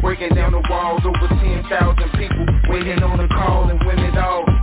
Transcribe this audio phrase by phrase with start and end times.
[0.00, 4.57] Breaking down the walls, over 10,000 people waiting on a call, and when all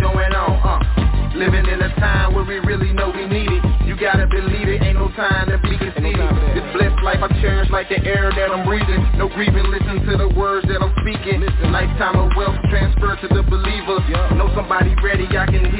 [0.00, 0.58] going on.
[0.64, 1.08] Uh.
[1.38, 3.62] Living in a time where we really know we need it.
[3.86, 6.18] You gotta believe it, ain't no time to be conceited.
[6.18, 6.54] time for that.
[6.58, 8.98] This blessed life I cherish like the air that I'm breathing.
[9.14, 11.46] No grieving, listen to the words that I'm speaking.
[11.70, 14.02] Lifetime of wealth transferred to the believer.
[14.34, 15.77] Know somebody ready, I can hear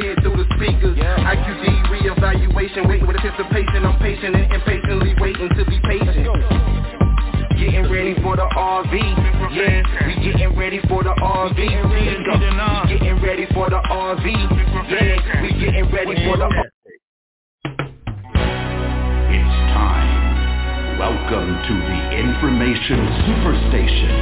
[22.88, 24.16] Information Superstation,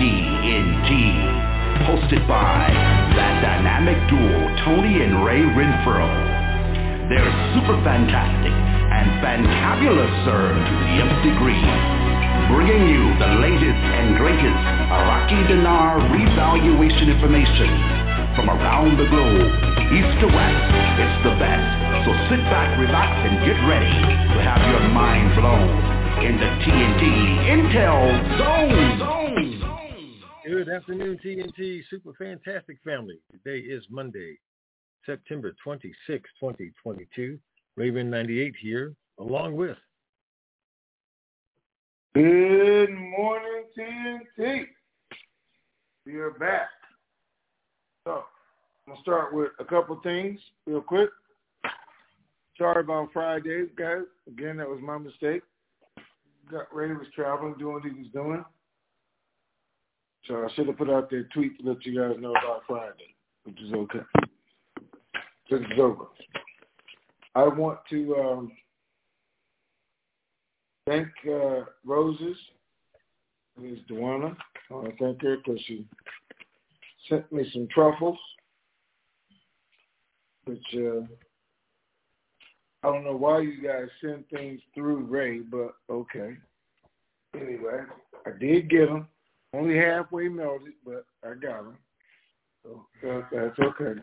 [0.00, 0.88] TNT.
[1.84, 2.64] Hosted by
[3.12, 6.08] that dynamic duo, Tony and Ray Renfro.
[7.12, 11.60] They're super fantastic and fantabulous, sir, to the nth degree.
[12.48, 14.64] Bringing you the latest and greatest
[14.96, 17.68] Iraqi dinar revaluation information
[18.32, 19.52] from around the globe,
[19.92, 20.64] east to west.
[21.04, 21.68] It's the best.
[22.08, 23.92] So sit back, relax, and get ready
[24.32, 25.95] to have your mind blown
[26.26, 27.02] in the TNT
[27.54, 28.98] Intel Zone.
[28.98, 30.20] Zone.
[30.44, 33.20] Good afternoon, TNT Super Fantastic Family.
[33.30, 34.36] Today is Monday,
[35.04, 37.38] September 26, 2022.
[37.76, 39.76] Raven 98 here, along with
[42.16, 44.64] Good morning, TNT.
[46.06, 46.70] We are back.
[48.04, 48.24] So,
[48.88, 51.10] I'm going to start with a couple things real quick.
[52.58, 54.02] Sorry about Friday, guys.
[54.26, 55.42] Again, that was my mistake.
[56.50, 58.44] Got Ray was traveling, doing what he was doing.
[60.26, 63.14] So I should have put out that tweet to let you guys know about Friday,
[63.44, 64.00] which is okay.
[65.50, 66.06] This is over.
[67.34, 68.52] I want to um,
[70.86, 72.36] thank uh, Roses,
[73.60, 73.78] Ms.
[73.90, 74.36] Dewana.
[74.70, 75.86] I want to thank her because she
[77.08, 78.18] sent me some truffles,
[80.44, 81.02] which uh,
[82.82, 86.36] I don't know why you guys send things through Ray, but okay.
[87.34, 87.80] Anyway,
[88.26, 89.08] I did get them.
[89.52, 91.78] Only halfway melted, but I got them.
[92.62, 94.00] So that, that's okay.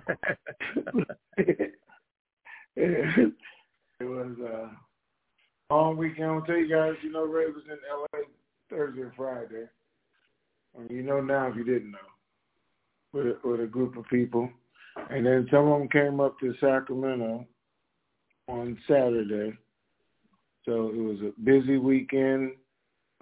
[2.75, 3.33] it
[4.01, 4.69] was uh,
[5.73, 6.31] long weekend.
[6.31, 8.23] I'll tell you guys, you know, Ray was in L.A.
[8.69, 9.65] Thursday and Friday.
[10.75, 11.97] And you know now if you didn't know,
[13.11, 14.49] with a, with a group of people.
[15.09, 17.45] And then some of them came up to Sacramento
[18.47, 19.55] on Saturday.
[20.65, 22.53] So it was a busy weekend.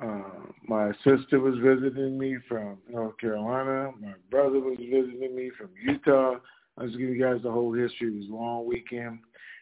[0.01, 0.24] Uh,
[0.68, 3.92] my sister was visiting me from North Carolina.
[4.01, 6.36] My brother was visiting me from Utah.
[6.77, 8.07] I was giving you guys the whole history.
[8.07, 9.19] It was a long weekend.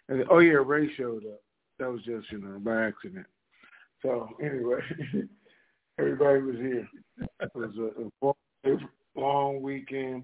[0.07, 1.41] And oh yeah, Ray showed up.
[1.77, 3.25] That was just you know by accident.
[4.01, 4.79] So anyway,
[5.99, 6.87] everybody was here.
[7.41, 8.29] It was a,
[8.69, 8.77] a
[9.15, 10.23] long weekend.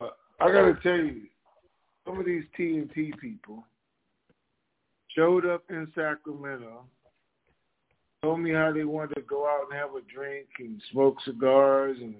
[0.00, 1.22] But I got to tell you,
[2.06, 3.64] some of these TNT people
[5.14, 6.84] showed up in Sacramento,
[8.26, 11.96] told me how they wanted to go out and have a drink and smoke cigars
[12.00, 12.16] and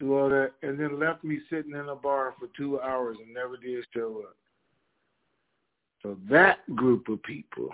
[0.00, 3.32] do all that, and then left me sitting in a bar for two hours and
[3.32, 4.36] never did show up.
[6.02, 7.68] So that group of people,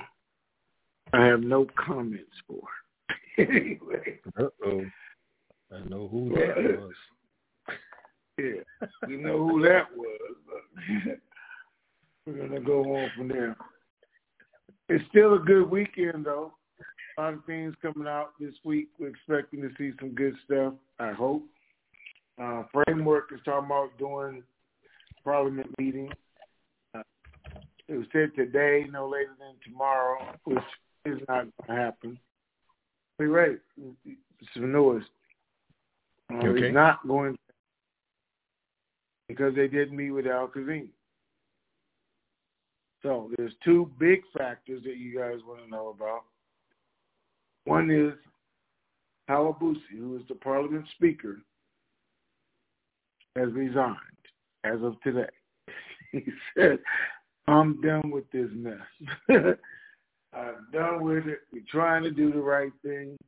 [1.15, 2.61] I have no comments for.
[3.39, 4.21] anyway.
[4.39, 4.85] Uh-oh.
[5.73, 6.93] I know who that was.
[8.37, 11.17] Yeah, we know who that was.
[12.27, 13.57] We're gonna go on from there.
[14.91, 16.53] It's still a good weekend though.
[17.19, 18.91] A lot of things coming out this week.
[19.01, 20.75] We're expecting to see some good stuff.
[21.01, 21.43] I hope.
[22.41, 24.45] Uh, framework is talking about doing
[25.25, 26.13] parliament meeting.
[26.95, 27.03] Uh,
[27.89, 30.59] it was said today, no later than tomorrow, which
[31.07, 32.19] is not going to happen.
[33.19, 33.59] We're right.
[34.07, 35.03] It's noise.
[36.33, 36.67] Uh, okay.
[36.67, 37.39] It's not going to
[39.27, 40.89] because they didn't meet with Al Kazim.
[43.03, 46.23] So there's two big factors that you guys want to know about.
[47.69, 48.15] One is
[49.29, 51.37] Halabusi, who is the parliament speaker,
[53.37, 53.97] has resigned
[54.65, 55.29] as of today.
[56.13, 56.25] he
[56.57, 56.79] said,
[57.47, 58.79] I'm done with this mess.
[60.33, 61.41] I'm done with it.
[61.53, 63.19] We're trying to do the right thing.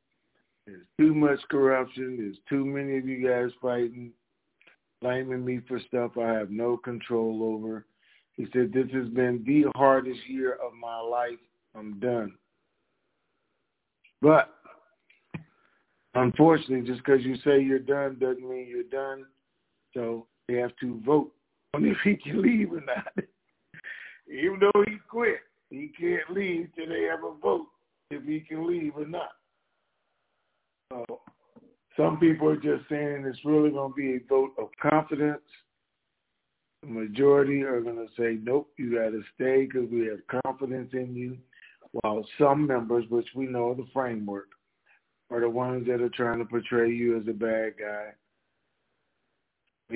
[0.67, 2.17] There's too much corruption.
[2.17, 4.11] There's too many of you guys fighting,
[5.03, 7.85] blaming me for stuff I have no control over.
[8.39, 11.39] He said, This has been the hardest year of my life.
[11.75, 12.33] I'm done.
[14.23, 14.55] But
[16.15, 19.27] unfortunately, just because you say you're done doesn't mean you're done.
[19.95, 21.33] So they have to vote
[21.75, 23.13] on if he can leave or not.
[24.29, 25.41] Even though he quit,
[25.71, 27.67] he can't leave till they have a vote
[28.11, 29.33] if he can leave or not.
[30.93, 31.21] So
[31.97, 35.43] some people are just saying it's really going to be a vote of confidence.
[36.83, 40.91] The majority are going to say, nope, you got to stay because we have confidence
[40.93, 41.37] in you.
[41.93, 44.49] While some members, which we know the framework,
[45.31, 48.13] are the ones that are trying to portray you as a bad guy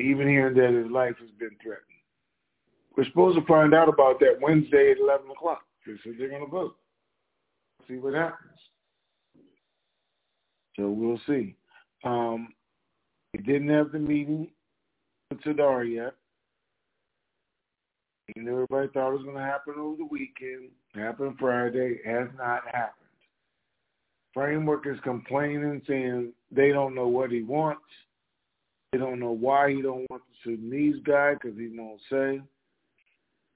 [0.00, 1.84] even hearing that his life has been threatened.
[2.96, 5.62] We're supposed to find out about that Wednesday at 11 o'clock.
[5.86, 6.76] They said they're going to vote.
[7.88, 8.38] See what happens.
[10.76, 11.56] So we'll see.
[12.04, 12.48] Um,
[13.32, 14.48] we didn't have the meeting
[15.30, 16.14] with Sadr yet.
[18.28, 22.62] Though everybody thought it was going to happen over the weekend, happened Friday, has not
[22.66, 23.04] happened.
[24.32, 27.82] Framework is complaining, saying they don't know what he wants.
[28.92, 32.40] They don't know why he don't want the Sudanese guy because he won't say.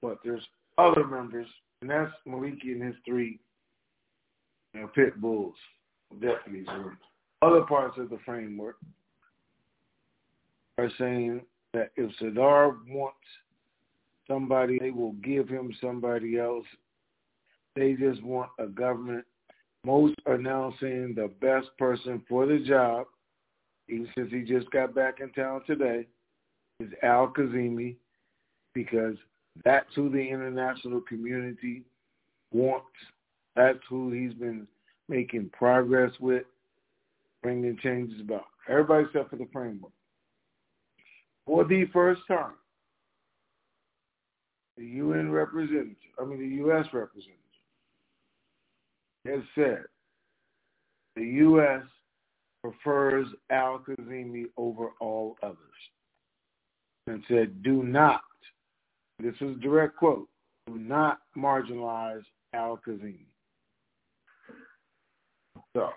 [0.01, 0.45] But there's
[0.77, 1.47] other members,
[1.81, 3.39] and that's Maliki and his three
[4.73, 5.55] you know, pit bulls,
[6.21, 6.97] deputies, or
[7.41, 8.77] other parts of the framework
[10.77, 11.41] are saying
[11.73, 13.17] that if Sadr wants
[14.29, 16.65] somebody, they will give him somebody else.
[17.75, 19.25] They just want a government.
[19.85, 23.07] Most are now saying the best person for the job
[23.89, 26.07] even since he just got back in town today,
[26.79, 27.95] is Al Kazimi,
[28.73, 29.15] because
[29.65, 31.83] that's who the international community
[32.51, 32.85] wants.
[33.55, 34.67] That's who he's been
[35.07, 36.43] making progress with,
[37.41, 38.45] bringing changes about.
[38.69, 39.91] Everybody except for the framework.
[41.45, 42.53] For the first time,
[44.79, 46.85] the UN representative, I mean the U.S.
[46.91, 47.35] representative,
[49.25, 49.83] has said
[51.15, 51.83] the U.S
[52.61, 55.57] prefers Al-Kazimi over all others
[57.07, 58.21] and said, do not,
[59.19, 60.27] this is a direct quote,
[60.67, 63.25] do not marginalize Al-Kazimi.
[65.75, 65.89] So,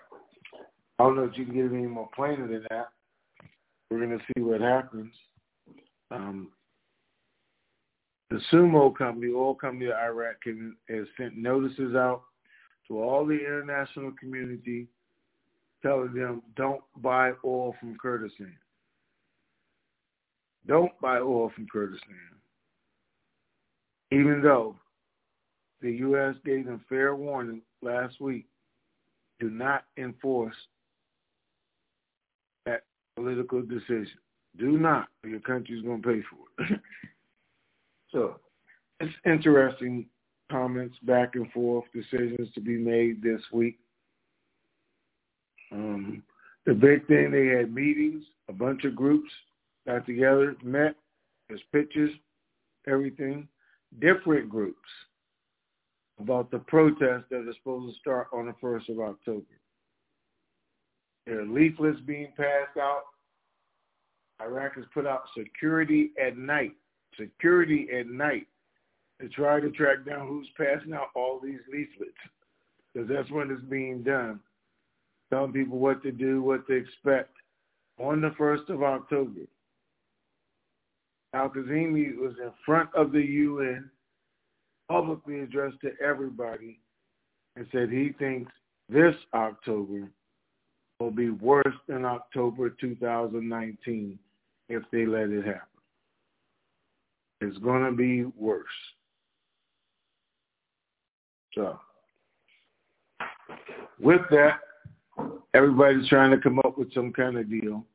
[0.99, 2.89] I don't know if you can get it any more plainer than that.
[3.89, 5.13] We're going to see what happens.
[6.11, 6.49] Um,
[8.33, 10.37] the SOMO company, oil company of Iraq,
[10.89, 12.23] has sent notices out
[12.87, 14.87] to all the international community
[15.83, 18.55] telling them don't buy oil from Kurdistan.
[20.65, 22.15] Don't buy oil from Kurdistan.
[24.11, 24.77] Even though
[25.83, 26.33] the U.S.
[26.43, 28.47] gave them fair warning last week,
[29.39, 30.55] do not enforce
[32.65, 32.85] that
[33.15, 34.17] political decision.
[34.57, 36.79] Do not, or your country's going to pay for it.
[38.13, 38.39] so
[38.99, 40.05] it's interesting
[40.49, 43.77] comments back and forth, decisions to be made this week.
[45.71, 46.23] Um,
[46.65, 49.29] the big thing, they had meetings, a bunch of groups
[49.85, 50.95] got together, met,
[51.49, 52.11] there's pictures,
[52.87, 53.47] everything,
[53.99, 54.77] different groups
[56.19, 59.45] about the protest that is supposed to start on the 1st of October.
[61.25, 63.03] There are leaflets being passed out.
[64.41, 66.73] Iraq has put out security at night,
[67.19, 68.47] security at night
[69.21, 72.11] to try to track down who's passing out all these leaflets
[72.93, 74.39] because that's when it's being done.
[75.31, 77.31] Telling people what to do, what to expect
[77.99, 79.41] on the 1st of October.
[81.33, 83.89] Al-Kazimi was in front of the UN,
[84.89, 86.79] publicly addressed to everybody,
[87.55, 88.51] and said he thinks
[88.89, 90.09] this October
[90.99, 94.19] will be worse than October 2019
[94.69, 95.72] if they let it happen.
[97.43, 98.65] It's going to be worse.
[101.53, 101.77] So,
[103.99, 104.59] with that,
[105.53, 107.85] everybody's trying to come up with some kind of deal.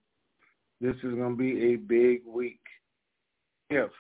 [0.81, 2.61] This is going to be a big week
[3.71, 3.91] if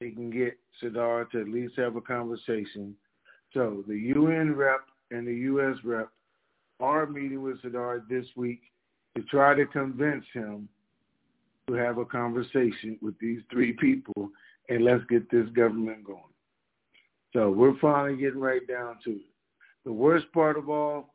[0.00, 2.94] they can get Sadr to at least have a conversation.
[3.54, 5.76] So the UN rep and the U.S.
[5.84, 6.08] rep
[6.80, 8.60] are meeting with Sadr this week
[9.16, 10.68] to try to convince him
[11.68, 14.30] to have a conversation with these three people
[14.68, 16.22] and let's get this government going.
[17.32, 19.30] So we're finally getting right down to it.
[19.84, 21.14] The worst part of all,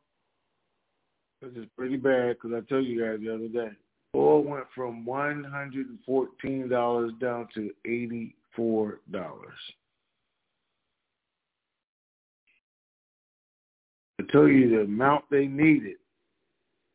[1.42, 3.72] this is pretty bad because I told you guys the other day,
[4.16, 9.00] oil went from $114 down to $84.
[14.20, 15.98] I tell you the amount they needed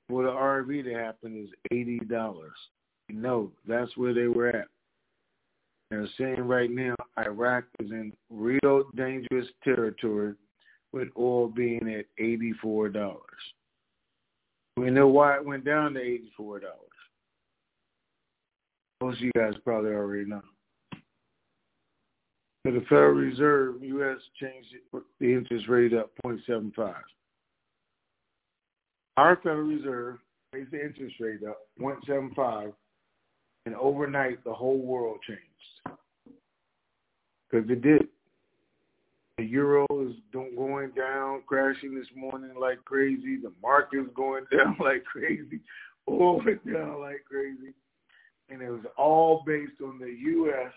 [0.08, 2.52] for the RV to happen is $80.
[3.08, 4.68] You know, that's where they were at.
[5.90, 10.34] They're saying right now Iraq is in real dangerous territory
[10.92, 13.16] with oil being at $84.
[14.76, 16.60] We know why it went down to $84.
[19.00, 20.42] Most of you guys probably already know.
[22.64, 24.18] But the Federal Reserve, U.S.
[24.38, 26.94] changed the interest rate up 0.75.
[29.16, 30.18] Our Federal Reserve
[30.52, 32.72] raised the interest rate up 0.75,
[33.66, 35.42] and overnight the whole world changed.
[37.50, 38.08] Because it did.
[39.38, 43.36] The euro is going down, crashing this morning like crazy.
[43.36, 45.60] The market's going down like crazy.
[46.08, 47.74] Oil went down like crazy
[48.50, 50.72] and it was all based on the U.S.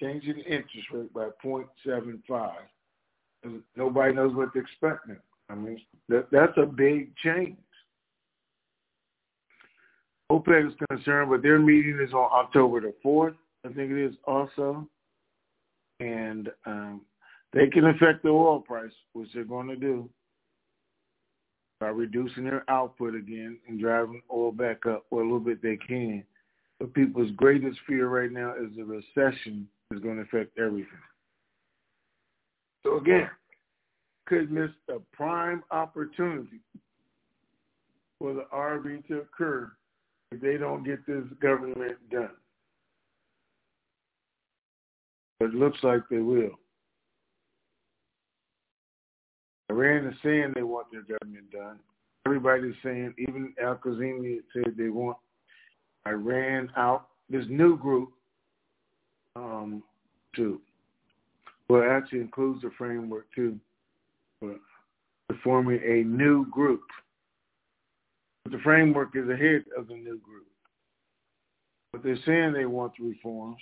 [0.00, 2.52] changing the interest rate by 0.75.
[3.76, 5.16] Nobody knows what to expect now.
[5.48, 7.56] I mean, that, that's a big change.
[10.32, 13.34] OPEC is concerned, but their meeting is on October the 4th,
[13.66, 14.88] I think it is also.
[16.00, 17.02] And um,
[17.52, 20.08] they can affect the oil price, which they're going to do
[21.80, 26.24] by reducing their output again and driving oil back up a little bit they can.
[26.80, 30.86] But people's greatest fear right now is the recession is going to affect everything.
[32.84, 33.28] So again,
[34.26, 36.60] could miss a prime opportunity
[38.18, 39.70] for the RV to occur
[40.32, 42.30] if they don't get this government done.
[45.38, 46.58] But it looks like they will.
[49.70, 51.78] Iran is saying they want their government done.
[52.26, 55.16] Everybody's saying, even Al Kazimi said they want
[56.06, 57.08] Iran out.
[57.28, 58.10] This new group,
[59.34, 59.82] um,
[60.36, 60.60] too.
[61.68, 63.58] Well, actually includes the framework too,
[64.38, 64.56] for
[65.42, 66.82] forming a new group.
[68.44, 70.46] But the framework is ahead of the new group.
[71.92, 73.58] But they're saying they want the reforms.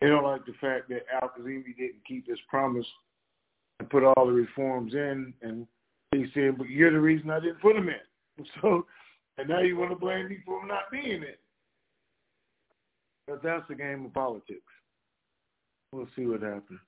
[0.00, 2.86] They don't like the fact that Al Kazimi didn't keep his promise
[3.80, 5.66] and put all the reforms in, and
[6.12, 8.86] he said, "But you're the reason I didn't put them in." So,
[9.36, 11.40] and now you want to blame me for not being it.
[13.26, 14.62] But that's the game of politics.
[15.92, 16.80] We'll see what happens.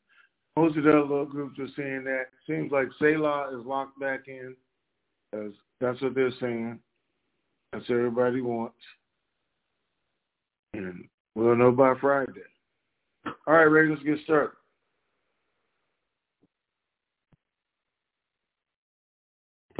[0.56, 2.26] Most of the other groups are saying that.
[2.46, 4.54] Seems like Selah is locked back in,
[5.32, 6.78] as that's what they're saying.
[7.72, 8.76] That's everybody wants.
[10.74, 12.32] And we'll know by Friday.
[13.46, 14.52] All right, ready, let's get started.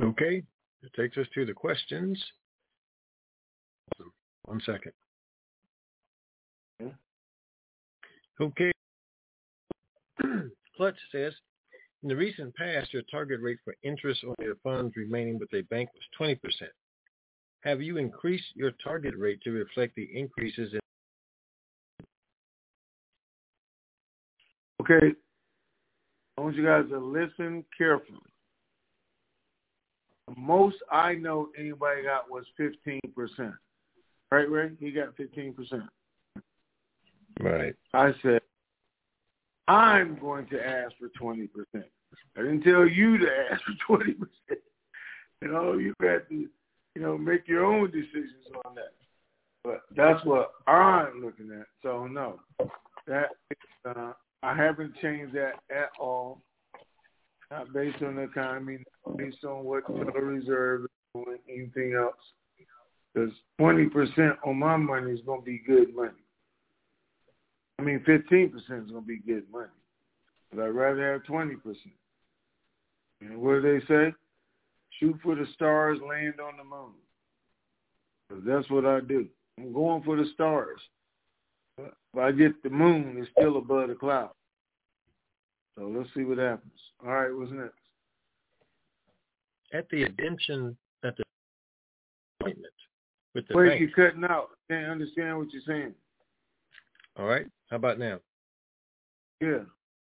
[0.03, 0.43] Okay,
[0.83, 2.23] it takes us to the questions.
[4.47, 4.93] One second.
[8.41, 8.73] Okay.
[10.77, 11.35] Clutch says,
[12.03, 15.61] in the recent past, your target rate for interest on your funds remaining with a
[15.63, 16.39] bank was 20%.
[17.63, 20.81] Have you increased your target rate to reflect the increases in?
[24.81, 25.15] Okay.
[26.39, 28.19] I want you guys to listen carefully.
[30.27, 33.53] The most I know anybody got was 15%.
[34.33, 34.71] Right, Ray?
[34.79, 35.55] He got 15%.
[37.41, 37.75] Right.
[37.93, 38.41] I said,
[39.69, 41.49] I'm going to ask for 20%.
[41.75, 44.17] I didn't tell you to ask for 20%.
[45.43, 46.47] You know, you got to,
[46.95, 48.93] you know, make your own decisions on that.
[49.63, 51.67] But that's what I'm looking at.
[51.83, 52.41] So, no,
[53.07, 53.27] that
[53.85, 56.41] uh, I haven't changed that at all.
[57.51, 58.85] Not based on the economy,
[59.17, 62.15] based on what the Reserve is doing, anything else.
[63.13, 63.31] Because
[63.61, 66.13] 20% on my money is to be good money.
[67.79, 69.67] I mean, 15% is going to be good money.
[70.53, 71.57] But I'd rather have 20%.
[73.23, 74.15] And what do they say?
[75.01, 76.93] Shoot for the stars, land on the moon.
[78.29, 79.27] Because that's what I do.
[79.59, 80.79] I'm going for the stars.
[81.79, 84.35] If I get the moon, it's still above the clouds.
[85.79, 86.79] So let's see what happens.
[87.05, 87.73] All right, what's next?
[89.73, 91.23] At the redemption, at the
[92.41, 92.75] appointment
[93.35, 94.51] with the Wait, you're cutting out.
[94.69, 95.95] Can't understand what you're saying.
[97.19, 97.47] All right.
[97.71, 98.19] How about now?
[99.41, 99.61] Yeah.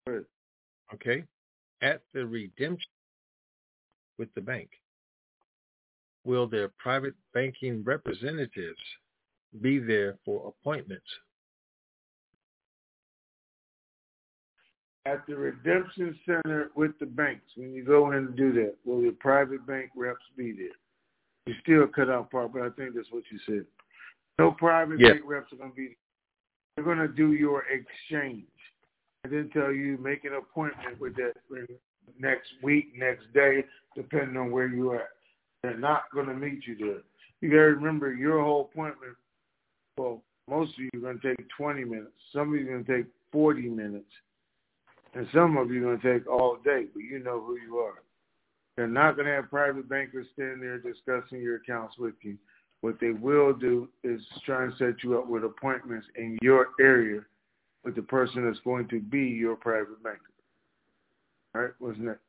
[0.06, 0.24] Good.
[0.94, 1.24] Okay.
[1.82, 2.88] At the redemption
[4.18, 4.68] with the bank,
[6.24, 8.78] will their private banking representatives
[9.62, 11.06] be there for appointments?
[15.06, 19.00] At the redemption center with the banks, when you go in to do that, will
[19.00, 20.76] your private bank reps be there?
[21.46, 23.64] You still cut out part, but I think that's what you said.
[24.38, 25.96] No private bank reps are going to be.
[26.76, 28.44] They're going to do your exchange,
[29.24, 31.32] and then tell you make an appointment with that
[32.18, 35.08] next week, next day, depending on where you are.
[35.62, 37.02] They're not going to meet you there.
[37.40, 39.14] You got to remember your whole appointment.
[39.96, 42.12] Well, most of you are going to take 20 minutes.
[42.32, 44.10] Some of you are going to take 40 minutes,
[45.14, 46.84] and some of you are going to take all day.
[46.92, 48.02] But you know who you are.
[48.76, 52.38] They're not going to have private bankers standing there discussing your accounts with you.
[52.80, 57.22] What they will do is try and set you up with appointments in your area
[57.84, 60.27] with the person that's going to be your private banker.
[61.58, 62.20] Right, what's next?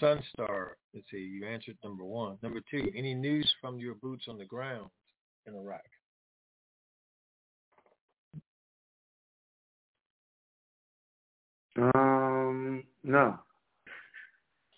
[0.00, 2.38] Sunstar, let's see, you answered number one.
[2.44, 4.88] Number two, any news from your boots on the ground
[5.44, 5.80] in Iraq?
[11.96, 13.36] Um, no.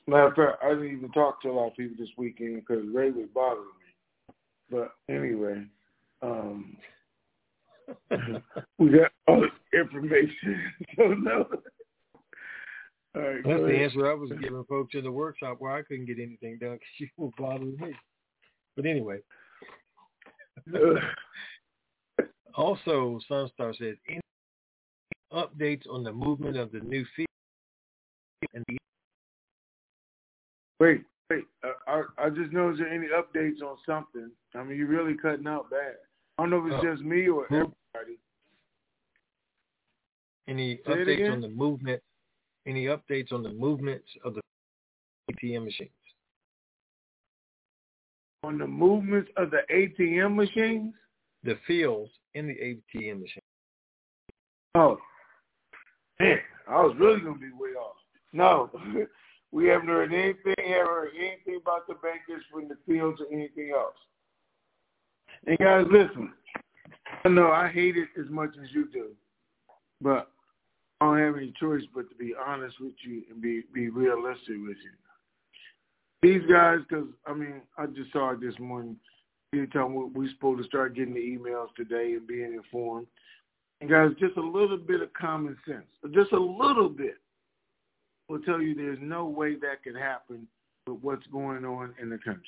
[0.06, 2.86] Matter of fact, I didn't even talk to a lot of people this weekend because
[2.90, 4.34] Ray was bothering me.
[4.70, 5.66] But anyway,
[6.22, 6.78] um,
[8.78, 10.72] we got all the information.
[10.96, 11.46] so no.
[13.16, 13.82] All right, That's the ahead.
[13.82, 16.88] answer I was giving folks in the workshop where I couldn't get anything done because
[16.98, 17.92] you were bothering me.
[18.76, 19.18] But anyway,
[22.54, 24.20] also Sunstar says any
[25.32, 27.26] updates on the movement of the new field
[28.54, 28.76] and the
[30.78, 31.44] Wait, wait.
[31.62, 34.30] Uh, I, I just know is there any updates on something?
[34.54, 35.96] I mean, you're really cutting out bad.
[36.38, 38.18] I don't know if it's Uh, just me or who- everybody.
[40.48, 42.02] any Say updates on the movement
[42.66, 44.40] any updates on the movements of the
[45.32, 45.90] ATM machines.
[48.42, 50.94] On the movements of the ATM machines?
[51.42, 53.42] The fields in the ATM machine.
[54.74, 54.98] Oh,
[56.18, 57.96] man, I was really gonna be way off.
[58.32, 58.70] No,
[59.52, 63.72] we haven't heard anything, haven't heard anything about the bankers from the fields or anything
[63.74, 63.94] else.
[65.46, 66.32] And guys, listen,
[67.24, 69.08] I know I hate it as much as you do,
[70.00, 70.30] but
[71.00, 74.56] I don't have any choice but to be honest with you and be be realistic
[74.60, 74.92] with you.
[76.22, 78.96] These guys, because I mean, I just saw it this morning.
[79.52, 83.06] You tell me we're supposed to start getting the emails today and being informed.
[83.80, 87.16] And guys, just a little bit of common sense, just a little bit,
[88.28, 90.46] will tell you there's no way that could happen
[90.86, 92.44] with what's going on in the country.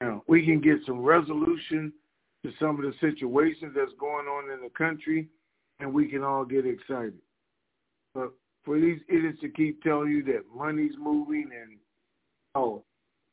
[0.00, 1.92] Now, we can get some resolution
[2.44, 5.28] to some of the situations that's going on in the country,
[5.80, 7.18] and we can all get excited.
[8.14, 8.32] But
[8.64, 11.78] for these idiots to keep telling you that money's moving and,
[12.54, 12.84] oh,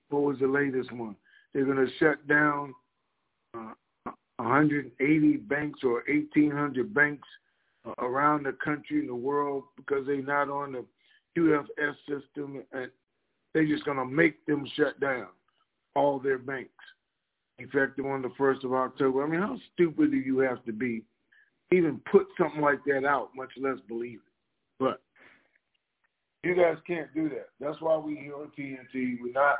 [0.10, 1.16] what was the latest one?
[1.54, 2.74] They're going to shut down
[3.56, 3.74] uh,
[4.38, 7.28] 180 banks or 1,800 banks
[7.86, 10.86] uh, around the country and the world because they're not on the
[11.38, 12.90] QFS system, and
[13.54, 15.28] they're just going to make them shut down
[15.96, 16.72] all their banks
[17.60, 19.24] effective on the 1st of October.
[19.24, 21.04] I mean, how stupid do you have to be
[21.72, 24.34] even put something like that out, much less believe it?
[24.80, 25.02] But
[26.44, 27.50] you guys can't do that.
[27.60, 29.18] That's why we here on TNT.
[29.22, 29.58] We're not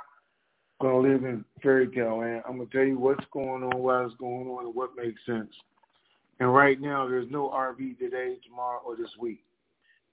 [0.82, 2.44] going to live in fairy tale land.
[2.48, 5.20] I'm going to tell you what's going on, why it's going on, and what makes
[5.26, 5.52] sense.
[6.40, 9.44] And right now, there's no RV today, tomorrow, or this week.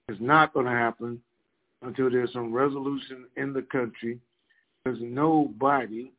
[0.08, 1.20] It's not going to happen
[1.82, 4.18] until there's some resolution in the country
[4.82, 6.10] because nobody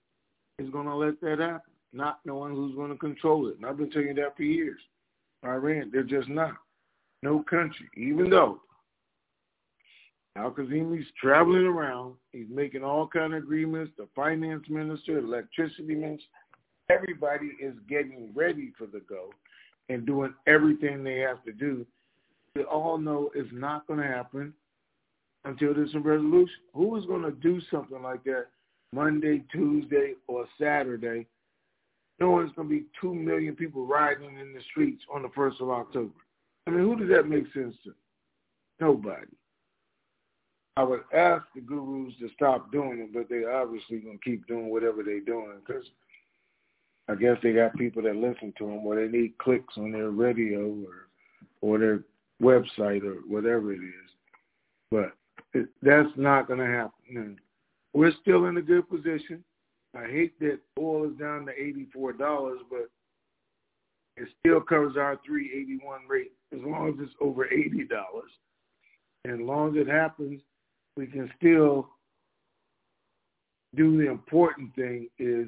[0.60, 3.58] is going to let that happen, not knowing who's going to control it.
[3.58, 4.80] And I've been telling you that for years.
[5.44, 6.56] Iran, they're just not.
[7.24, 8.62] No country, even though
[10.38, 12.14] Al-Kazimi's traveling around.
[12.32, 13.92] He's making all kind of agreements.
[13.98, 16.26] The finance minister, electricity minister,
[16.90, 19.30] everybody is getting ready for the go
[19.90, 21.86] and doing everything they have to do.
[22.56, 24.54] We all know it's not going to happen
[25.46, 26.56] until there's some resolution.
[26.74, 28.46] Who is going to do something like that
[28.94, 31.26] Monday, Tuesday, or Saturday?
[32.20, 35.62] No one's going to be 2 million people riding in the streets on the 1st
[35.62, 36.14] of October.
[36.66, 37.94] I mean, who does that make sense to?
[38.80, 39.28] Nobody.
[40.76, 44.46] I would ask the gurus to stop doing it, but they're obviously going to keep
[44.48, 45.84] doing whatever they're doing because
[47.08, 50.12] I guess they got people that listen to them or they need clicks on their
[50.12, 51.08] radio or
[51.62, 52.02] or their
[52.42, 54.12] website or whatever it is.
[54.92, 55.14] But
[55.54, 57.40] it, that's not going to happen.
[57.94, 59.44] We're still in a good position.
[59.98, 62.90] I hate that oil is down to $84, but
[64.16, 67.88] it still covers our 381 rate as long as it's over $80.
[69.26, 70.42] And as long as it happens,
[70.96, 71.90] we can still
[73.76, 75.48] do the important thing is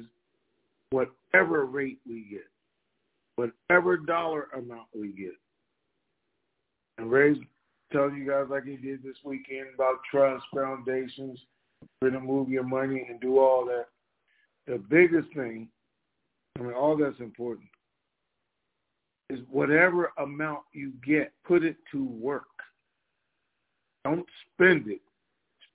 [0.90, 2.46] whatever rate we get,
[3.36, 5.34] whatever dollar amount we get.
[6.98, 7.38] And Ray's
[7.92, 11.38] telling you guys like he did this weekend about trust foundations,
[11.98, 13.86] for to move your money and do all that.
[14.70, 15.68] The biggest thing,
[16.58, 17.68] I mean, all that's important,
[19.28, 22.44] is whatever amount you get, put it to work.
[24.04, 25.02] Don't spend it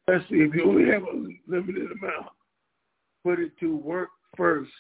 [0.08, 2.28] especially if you only have a limited amount.
[3.24, 4.72] Put it to work first,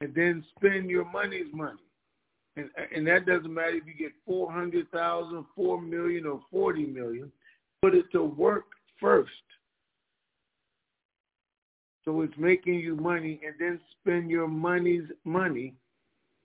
[0.00, 1.78] and then spend your money's money.
[2.56, 6.84] And and that doesn't matter if you get four hundred thousand, four million, or forty
[6.84, 7.30] million.
[7.80, 8.66] Put it to work
[9.00, 9.30] first.
[12.04, 15.74] So it's making you money, and then spend your money's money,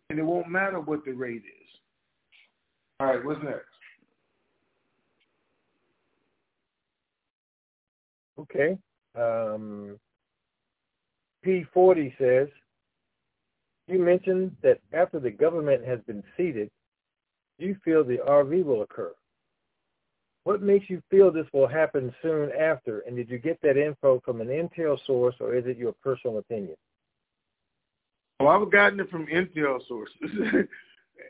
[0.10, 1.70] and it won't matter what the rate is.
[3.00, 3.66] All right, what's next?
[8.40, 8.78] Okay.
[9.16, 9.98] Um,
[11.46, 12.48] P40 says,
[13.88, 16.70] you mentioned that after the government has been seated,
[17.58, 19.14] you feel the RV will occur.
[20.46, 23.00] What makes you feel this will happen soon after?
[23.02, 26.38] And did you get that info from an intel source or is it your personal
[26.38, 26.76] opinion?
[28.40, 30.16] Well, I've gotten it from intel sources.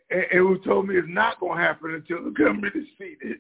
[0.10, 3.38] and, who told me it's not going to happen until the government is seated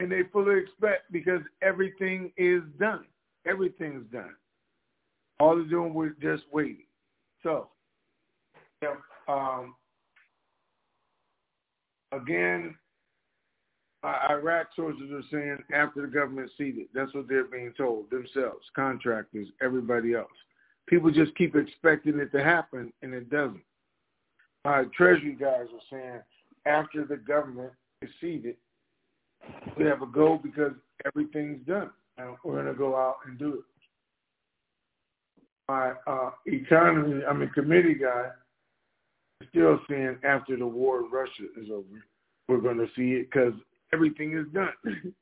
[0.00, 3.04] and they fully expect because everything is done.
[3.46, 4.34] Everything's done.
[5.38, 6.86] All they're doing was just waiting.
[7.42, 7.68] So,
[9.28, 9.74] um,
[12.10, 12.74] again,
[14.30, 16.86] Iraq sources are saying after the government seated.
[16.94, 20.28] That's what they're being told themselves, contractors, everybody else.
[20.86, 23.62] People just keep expecting it to happen, and it doesn't.
[24.64, 26.20] Uh, Treasury guys are saying
[26.66, 28.56] after the government is seated,
[29.78, 30.72] we have a goal because
[31.06, 31.90] everything's done.
[32.16, 33.64] And we're going to go out and do it.
[35.68, 38.28] My uh, economy, I mean, committee guy
[39.50, 42.04] still saying after the war in Russia is over,
[42.48, 43.54] we're going to see it because
[43.94, 44.72] everything is done.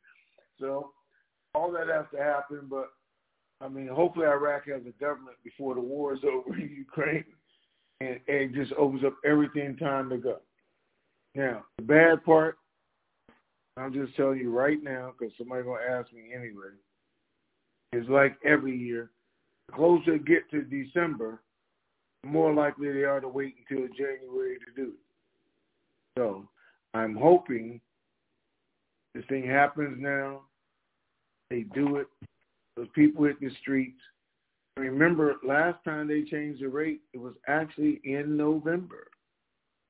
[0.61, 0.91] so
[1.55, 2.89] all that has to happen, but
[3.61, 7.25] I mean, hopefully Iraq has a government before the war is over in Ukraine,
[8.01, 10.39] and, and it just opens up everything time to go.
[11.35, 12.59] Now, the bad part
[13.77, 16.73] I'm just telling you right now because somebody's going to ask me anyway.
[17.93, 19.11] Is like every year.
[19.69, 21.43] The closer it get to December,
[22.23, 26.19] the more likely they are to wait until January to do it.
[26.19, 26.49] So
[26.95, 27.81] I'm hoping
[29.15, 30.43] this thing happens now.
[31.51, 32.07] They do it.
[32.77, 34.01] Those people hit the streets.
[34.77, 39.09] Remember, last time they changed the rate, it was actually in November.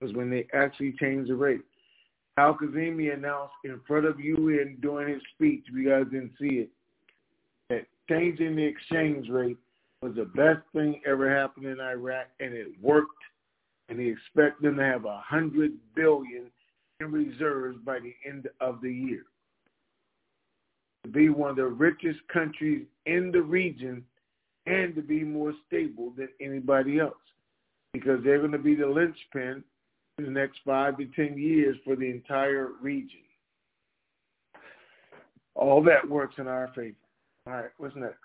[0.00, 1.60] Was when they actually changed the rate.
[2.36, 6.56] Al-Kazimi announced in front of you and during his speech, if you guys didn't see
[6.56, 6.70] it,
[7.68, 9.58] that changing the exchange rate
[10.00, 13.10] was the best thing ever happened in Iraq, and it worked.
[13.88, 16.50] And he expects them to have a hundred billion
[17.02, 19.24] in reserves by the end of the year.
[21.04, 24.04] To be one of the richest countries in the region
[24.66, 27.14] and to be more stable than anybody else.
[27.92, 29.62] Because they're going to be the linchpin
[30.18, 33.20] in the next five to ten years for the entire region.
[35.54, 36.96] All that works in our favor.
[37.46, 38.16] All right, what's next?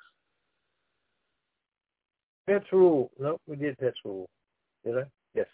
[2.48, 3.12] Pets rule.
[3.20, 4.30] Nope, we did pets rule.
[4.86, 5.04] Did I?
[5.34, 5.48] Yes.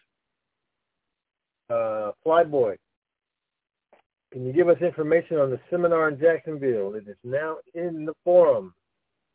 [1.69, 2.75] Uh, Flyboy.
[4.33, 6.95] Can you give us information on the seminar in Jacksonville?
[6.95, 8.73] It is now in the forum.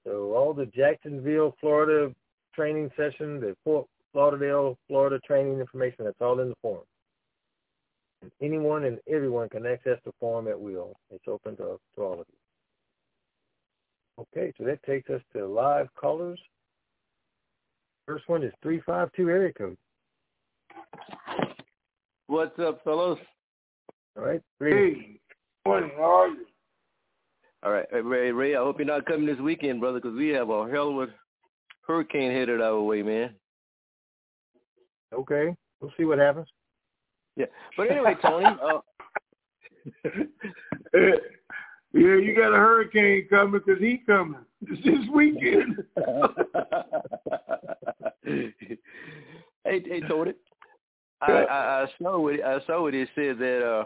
[0.05, 2.13] So all the Jacksonville, Florida
[2.53, 6.83] training session, the Fort Lauderdale, Florida training information, that's all in the forum.
[8.23, 10.97] And anyone and everyone can access the forum at will.
[11.13, 14.25] It's open to, to all of you.
[14.35, 16.41] Okay, so that takes us to live callers.
[18.05, 19.77] First one is 352 area code.
[22.27, 23.19] What's up, fellows?
[24.17, 24.41] All right.
[24.61, 25.21] Hey,
[25.67, 25.91] morning.
[25.97, 26.47] How are you?
[27.63, 28.31] All right, Ray.
[28.33, 31.09] Ray, I hope you're not coming this weekend, brother, because we have a hell of
[31.09, 31.13] a
[31.87, 33.35] hurricane headed our way, man.
[35.13, 36.47] Okay, we'll see what happens.
[37.37, 38.47] Yeah, but anyway, Tony.
[38.47, 38.81] uh,
[40.95, 45.83] yeah, you got a hurricane coming because he coming this weekend.
[48.25, 48.53] hey,
[49.65, 50.35] hey, Tony.
[51.21, 53.85] I, I, I saw what I saw what it said that uh,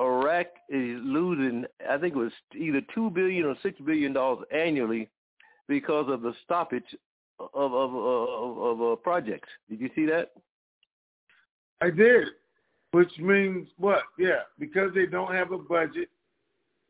[0.00, 1.64] Iraq is losing.
[1.88, 5.08] I think it was either two billion or six billion dollars annually
[5.66, 6.96] because of the stoppage
[7.38, 9.48] of of of, of uh, projects.
[9.68, 10.32] Did you see that?
[11.80, 12.28] I did,
[12.92, 14.02] which means what?
[14.18, 16.08] Yeah, because they don't have a budget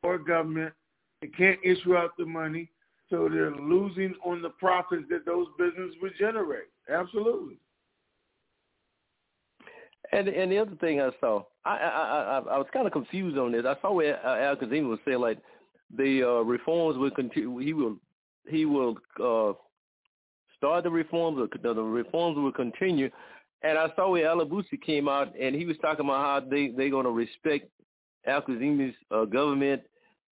[0.02, 0.72] or government,
[1.20, 2.70] they can't issue out the money,
[3.10, 6.68] so they're losing on the profits that those businesses would generate.
[6.88, 7.58] Absolutely.
[10.12, 13.36] And and the other thing I saw, I I I, I was kind of confused
[13.36, 13.64] on this.
[13.66, 15.38] I saw where Al Kazim was saying like
[15.96, 17.58] the uh, reforms will continue.
[17.58, 17.96] He will
[18.48, 19.52] he will uh,
[20.56, 21.50] start the reforms.
[21.62, 23.10] The, the reforms will continue.
[23.62, 26.90] And I saw where Alabusi came out and he was talking about how they they're
[26.90, 27.68] going to respect
[28.26, 29.82] Al Kazimi's uh, government.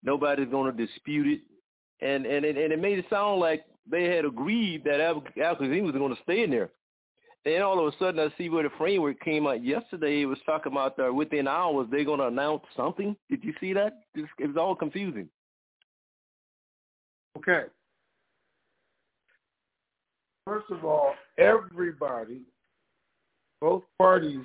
[0.02, 1.40] Nobody's going to dispute it.
[2.06, 5.84] And and and it made it sound like they had agreed that Al, Al Kazim
[5.84, 6.70] was going to stay in there.
[7.44, 10.22] Then all of a sudden, I see where the framework came out yesterday.
[10.22, 13.14] It was talking about uh, within hours they're going to announce something.
[13.28, 14.00] Did you see that?
[14.14, 15.28] It was all confusing.
[17.36, 17.64] Okay.
[20.46, 22.42] First of all, everybody,
[23.60, 24.44] both parties,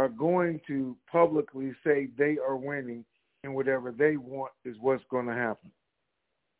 [0.00, 3.04] are going to publicly say they are winning,
[3.44, 5.70] and whatever they want is what's going to happen.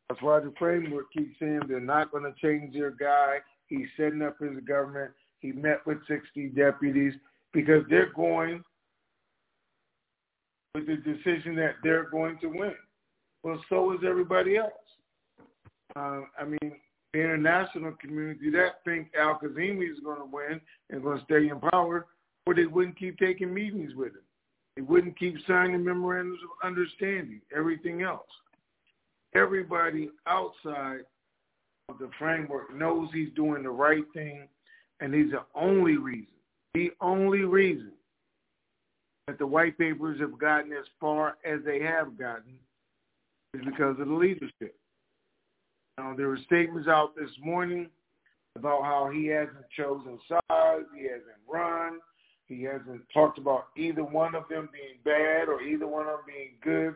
[0.08, 4.22] That's why the framework keeps saying they're not going to change their guy He's setting
[4.22, 5.12] up his government.
[5.40, 7.14] He met with 60 deputies
[7.52, 8.62] because they're going
[10.74, 12.74] with the decision that they're going to win.
[13.42, 14.72] Well, so is everybody else.
[15.94, 16.76] Uh, I mean,
[17.12, 21.48] the international community that think Al Kazimi is going to win and going to stay
[21.48, 22.06] in power,
[22.46, 24.22] or they wouldn't keep taking meetings with him.
[24.76, 28.26] They wouldn't keep signing memorandums of understanding, everything else.
[29.36, 31.02] Everybody outside
[31.88, 34.48] the framework knows he's doing the right thing,
[35.00, 36.26] and he's the only reason,
[36.74, 37.92] the only reason
[39.26, 42.54] that the white papers have gotten as far as they have gotten
[43.54, 44.76] is because of the leadership.
[45.98, 47.88] Now, there were statements out this morning
[48.56, 52.00] about how he hasn't chosen sides, he hasn't run,
[52.46, 56.26] he hasn't talked about either one of them being bad or either one of them
[56.26, 56.94] being good.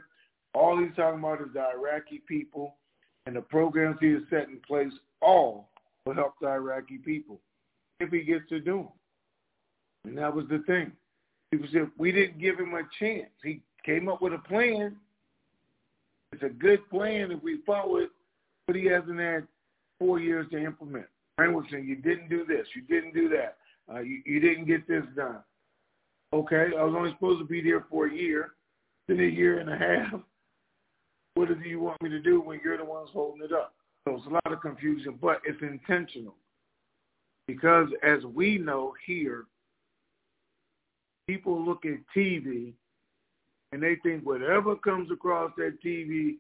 [0.55, 2.77] All he's talking about is the Iraqi people
[3.29, 5.69] and the programs he has set in place all
[6.07, 7.39] will help the Iraqi people
[8.01, 8.89] if he gets to do them.
[10.07, 10.93] And that was the thing.
[11.51, 13.29] People said, we didn't give him a chance.
[13.45, 14.97] He came up with a plan.
[16.33, 18.09] It's a good plan if we follow it,
[18.67, 19.47] but he hasn't had
[19.99, 21.05] four years to implement.
[21.37, 23.59] Framework saying, you didn't do this, you didn't do that,
[23.93, 25.41] uh, you, you didn't get this done.
[26.33, 28.53] Okay, I was only supposed to be there for a year,
[29.07, 30.21] then a year and a half,
[31.39, 33.73] what do you want me to do when you're the ones holding it up?
[34.05, 36.35] So it's a lot of confusion, but it's intentional.
[37.47, 39.45] Because as we know here,
[41.29, 42.73] people look at TV
[43.71, 46.39] and they think whatever comes across that TV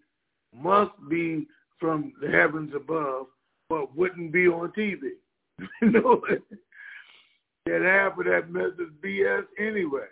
[0.53, 1.47] must be
[1.79, 3.27] from the heavens above,
[3.69, 5.13] but wouldn't be on TV.
[5.81, 6.21] you know,
[7.67, 10.09] that half of that mess is BS anyway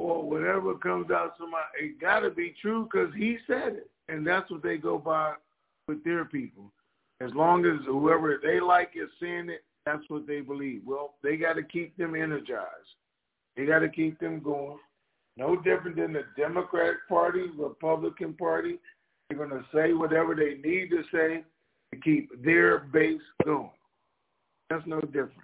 [0.00, 4.26] or whatever comes out somebody, it got to be true because he said it, and
[4.26, 5.34] that's what they go by
[5.88, 6.72] with their people.
[7.20, 10.82] As long as whoever they like is saying it, that's what they believe.
[10.86, 12.68] Well, they got to keep them energized.
[13.56, 14.78] They got to keep them going.
[15.36, 18.78] No different than the Democratic Party, Republican Party.
[19.28, 21.44] They're going to say whatever they need to say
[21.92, 23.70] to keep their base going.
[24.68, 25.34] That's no different.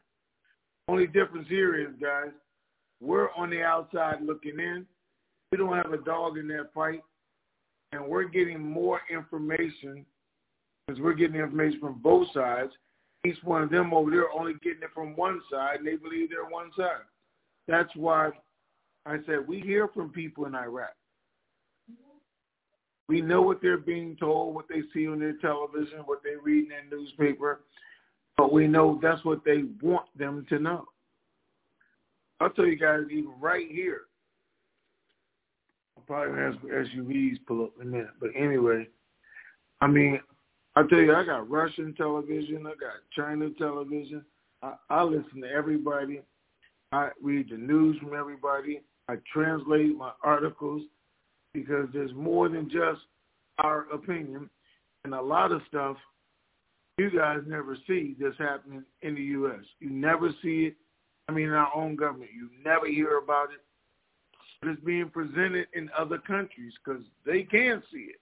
[0.88, 2.31] Only difference here is, guys,
[3.00, 4.87] we're on the outside looking in.
[5.52, 7.02] We don't have a dog in that fight.
[7.92, 10.04] And we're getting more information
[10.87, 12.72] because we're getting information from both sides.
[13.24, 16.30] Each one of them over there only getting it from one side, and they believe
[16.30, 17.04] they're one side.
[17.66, 18.30] That's why
[19.04, 20.94] I said, we hear from people in Iraq.
[23.09, 26.64] We know what they're being told, what they see on their television, what they read
[26.64, 27.61] in their newspaper,
[28.37, 30.87] but we know that's what they want them to know.
[32.40, 34.03] I'll tell you guys, even right here,
[35.96, 38.87] I'll probably ask for SUVs pull up in a minute, but anyway,
[39.81, 40.20] I mean,
[40.75, 44.25] I tell you, I got Russian television, I got China television.
[44.62, 46.20] I, I listen to everybody.
[46.92, 48.83] I read the news from everybody.
[49.09, 50.83] I translate my articles
[51.55, 53.01] because there's more than just
[53.59, 54.51] our opinion
[55.05, 55.96] and a lot of stuff
[56.99, 59.64] you guys never see that's happening in the U.S.
[59.81, 60.77] You never see it.
[61.29, 63.61] I mean, our own government, you never hear about it.
[64.61, 68.21] But it's being presented in other countries because they can see it.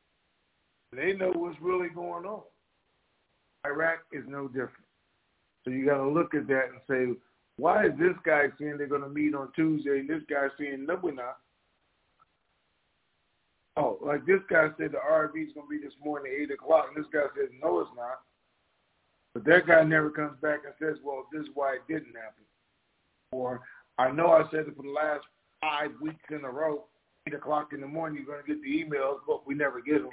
[0.93, 2.43] They know what's really going on.
[3.67, 4.85] Iraq is no different.
[5.65, 7.19] So you got to look at that and say,
[7.57, 10.87] why is this guy saying they're going to meet on Tuesday and this guy saying
[10.87, 11.39] no, we're not?
[13.77, 16.51] Oh, like this guy said the RV is going to be this morning at 8
[16.53, 18.21] o'clock, and this guy says, no, it's not.
[19.35, 22.45] But that guy never comes back and says, well, this is why it didn't happen.
[23.35, 23.61] Or
[23.99, 25.25] I know I said it for the last
[25.61, 26.85] five weeks in a row,
[27.27, 30.03] 8 o'clock in the morning, you're going to get the emails, but we never get
[30.03, 30.11] them.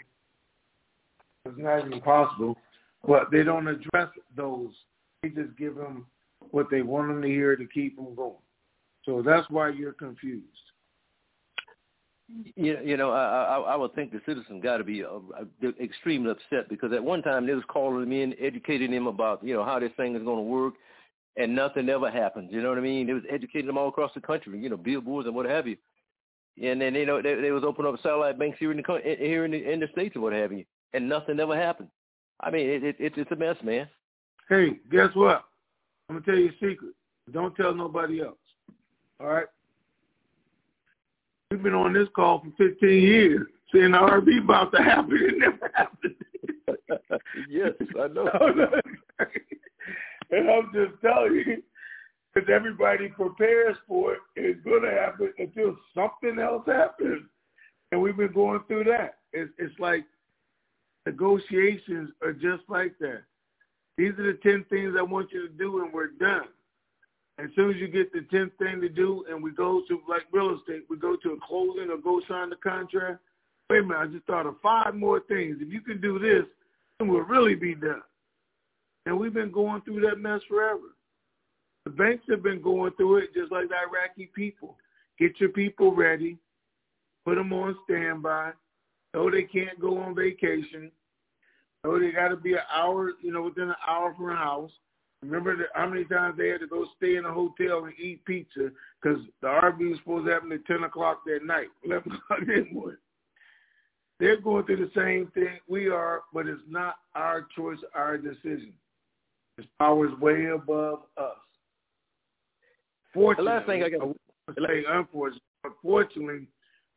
[1.46, 2.58] It's not even possible.
[3.06, 4.72] But they don't address those.
[5.22, 6.06] They just give them
[6.52, 8.36] what they want them to hear to keep them going.
[9.06, 10.46] So that's why you're confused.
[12.56, 15.20] You, you know, I, I I would think the citizens got to be uh,
[15.82, 19.54] extremely upset because at one time they was calling them in, educating them about you
[19.54, 20.76] know how this thing is going to work,
[21.38, 22.50] and nothing ever happens.
[22.52, 23.08] You know what I mean?
[23.08, 25.78] They was educating them all across the country, you know, billboards and what have you.
[26.62, 29.46] And then you know they, they was opening up satellite banks here in the here
[29.46, 31.88] in the, in the states and what have you, and nothing ever happened.
[32.42, 33.88] I mean, it, it, it's it's a mess, man.
[34.50, 35.46] Hey, guess what?
[36.10, 36.94] I'm gonna tell you a secret.
[37.32, 38.38] Don't tell nobody else.
[39.22, 39.48] All right.
[41.50, 45.18] We've been on this call for 15 years, saying the RV about to happen.
[45.22, 46.16] It never happened.
[47.50, 48.30] yes, I know.
[50.32, 51.64] and I'm just telling you,
[52.34, 57.24] because everybody prepares for it, it's going to happen until something else happens.
[57.92, 59.16] And we've been going through that.
[59.34, 60.06] It's, it's like
[61.06, 63.24] negotiations are just like that.
[63.98, 66.48] These are the 10 things I want you to do, and we're done.
[67.38, 70.24] As soon as you get the 10th thing to do and we go to, like
[70.32, 73.20] real estate, we go to a closing or go sign the contract,
[73.70, 75.58] wait a minute, I just thought of five more things.
[75.60, 76.46] If you can do this,
[77.00, 78.02] then we'll really be done.
[79.06, 80.96] And we've been going through that mess forever.
[81.86, 84.78] The banks have been going through it just like the Iraqi people.
[85.20, 86.38] Get your people ready.
[87.26, 88.52] Put them on standby.
[89.14, 90.92] Know they can't go on vacation.
[91.84, 94.72] Know they got to be an hour, you know, within an hour from the house.
[95.24, 98.26] Remember the, how many times they had to go stay in a hotel and eat
[98.26, 102.40] pizza because the RV was supposed to happen at 10 o'clock that night, 11 o'clock
[102.48, 102.98] that morning.
[104.20, 108.74] They're going through the same thing we are, but it's not our choice, our decision.
[109.58, 111.38] His power is way above us.
[113.14, 114.16] Fortunately, the last thing I got to
[114.58, 116.48] say, unfortunately, unfortunately,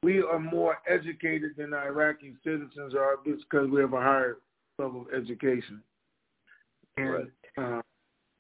[0.03, 4.37] we are more educated than the Iraqi citizens are because we have a higher
[4.79, 5.83] level of education.
[6.97, 7.27] And right.
[7.59, 7.83] uh,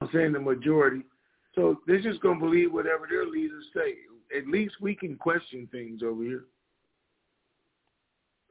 [0.00, 1.03] I'm saying the majority.
[1.55, 3.94] So they're just going to believe whatever their leaders say.
[4.37, 6.44] At least we can question things over here.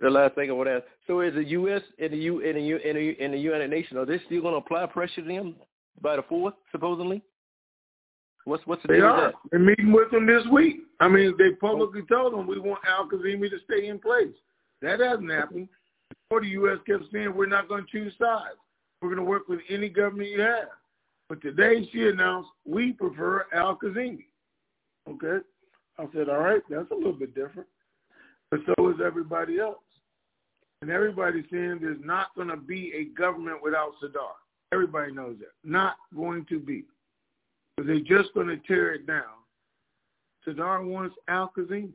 [0.04, 1.82] The last thing I want to ask: So, is the U.S.
[1.98, 4.42] and the U and the U and the, and the United Nations are they still
[4.42, 5.56] going to apply pressure to them
[6.02, 7.22] by the fourth, supposedly?
[8.44, 9.28] What's what's the they deal are.
[9.28, 9.39] with that?
[9.52, 10.82] They're meeting with them this week.
[11.00, 11.56] I mean, they oh.
[11.62, 14.36] publicly told them we want Al Kazemi to stay in place.
[14.82, 15.70] That hasn't happened.
[16.10, 16.80] Before the U.S.
[16.86, 18.58] kept saying we're not going to choose sides.
[19.02, 20.68] We're going to work with any government you have.
[21.30, 24.26] But today she announced we prefer Al Kazemi.
[25.10, 25.46] Okay.
[25.98, 27.68] I said, all right, that's a little bit different.
[28.52, 29.78] But so is everybody else.
[30.84, 34.19] And everybody's saying there's not going to be a government without Sadr.
[34.74, 35.54] Everybody knows that.
[35.63, 36.84] Not going to be.
[37.78, 39.24] Because they're just going to tear it down.
[40.43, 41.91] Sadr wants Al Kazemi.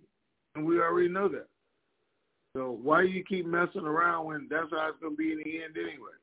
[0.55, 1.49] And we already know that.
[2.57, 5.39] So why do you keep messing around when that's how it's going to be in
[5.45, 6.17] the end anyway?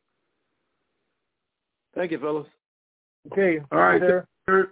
[1.94, 2.48] Thank you, fellas.
[3.32, 3.60] Okay.
[3.72, 4.26] All right, sir.
[4.50, 4.70] sir.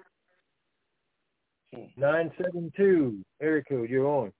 [1.95, 3.19] 972.
[3.39, 4.33] Area code, you're on.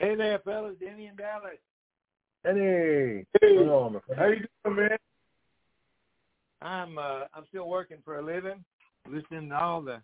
[0.00, 0.76] Hey there, fellas.
[0.80, 1.58] Danny and Dallas.
[2.44, 3.24] Hey.
[3.40, 3.56] Hey.
[3.56, 4.00] On.
[4.16, 4.98] How you doing, man?
[6.62, 8.64] I'm uh I'm still working for a living,
[9.08, 10.00] listening to all the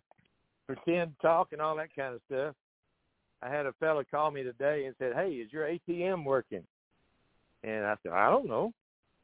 [0.67, 2.55] pretend talk and all that kind of stuff.
[3.41, 6.63] I had a fella call me today and said, "Hey, is your ATM working?"
[7.63, 8.73] And I said, "I don't know."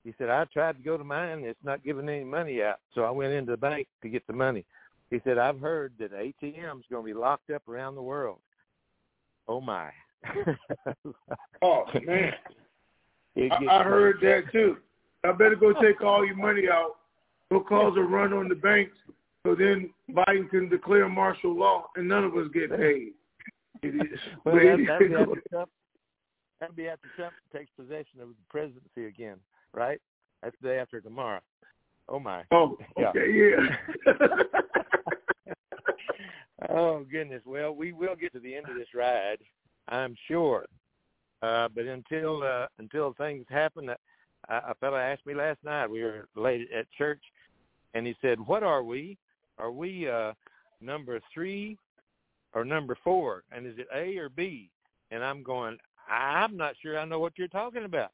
[0.03, 1.43] He said, "I tried to go to mine.
[1.43, 4.34] It's not giving any money out." So I went into the bank to get the
[4.34, 4.66] money.
[5.09, 8.39] He said, "I've heard that ATM's going to be locked up around the world.
[9.47, 9.89] Oh my.
[11.62, 12.34] oh man.
[13.38, 14.77] I, I heard that too.
[15.23, 16.97] I better go take all your money out.
[17.51, 18.95] Go cause a run on the banks
[19.43, 23.13] so then Biden can declare martial law and none of us get paid.
[24.45, 25.69] Well, that, that'd be after Trump.
[26.59, 29.38] That'd be after Trump takes possession of the presidency again,
[29.73, 29.99] right?
[30.43, 31.39] That's the day after tomorrow.
[32.07, 32.43] Oh my.
[32.51, 33.07] Oh, Yeah.
[33.09, 34.13] okay, yeah.
[36.69, 37.41] oh goodness.
[37.43, 39.39] Well, we will get to the end of this ride,
[39.88, 40.67] I'm sure.
[41.42, 43.96] Uh, but until uh, until things happen, uh,
[44.50, 45.89] a fellow asked me last night.
[45.89, 47.22] We were late at church,
[47.94, 49.18] and he said, "What are we?
[49.58, 50.34] Are we uh,
[50.82, 51.78] number three
[52.54, 53.44] or number four?
[53.52, 54.70] And is it A or B?"
[55.10, 55.78] And I'm going,
[56.10, 57.00] "I'm not sure.
[57.00, 58.12] I know what you're talking about."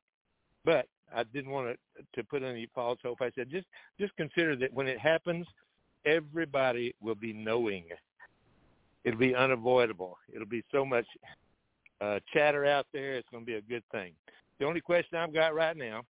[0.64, 3.22] But I didn't want to to put any false hope.
[3.22, 3.68] I said, just
[4.00, 5.48] just consider that when it happens,
[6.06, 7.86] everybody will be knowing.
[9.04, 10.18] It'll be unavoidable.
[10.34, 11.06] It'll be so much
[12.02, 13.16] uh, chatter out there.
[13.16, 14.14] It's going to be a good thing.
[14.60, 16.02] The only question I've got right now,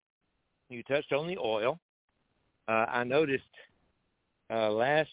[0.68, 1.78] you touched on the oil.
[2.68, 3.44] Uh, I noticed
[4.50, 5.10] uh, last,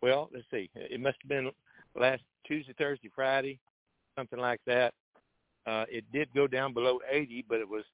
[0.00, 1.50] well, let's see, it must have been
[1.94, 3.58] last Tuesday, Thursday, Friday,
[4.16, 4.94] something like that.
[5.66, 7.84] Uh, it did go down below 80, but it was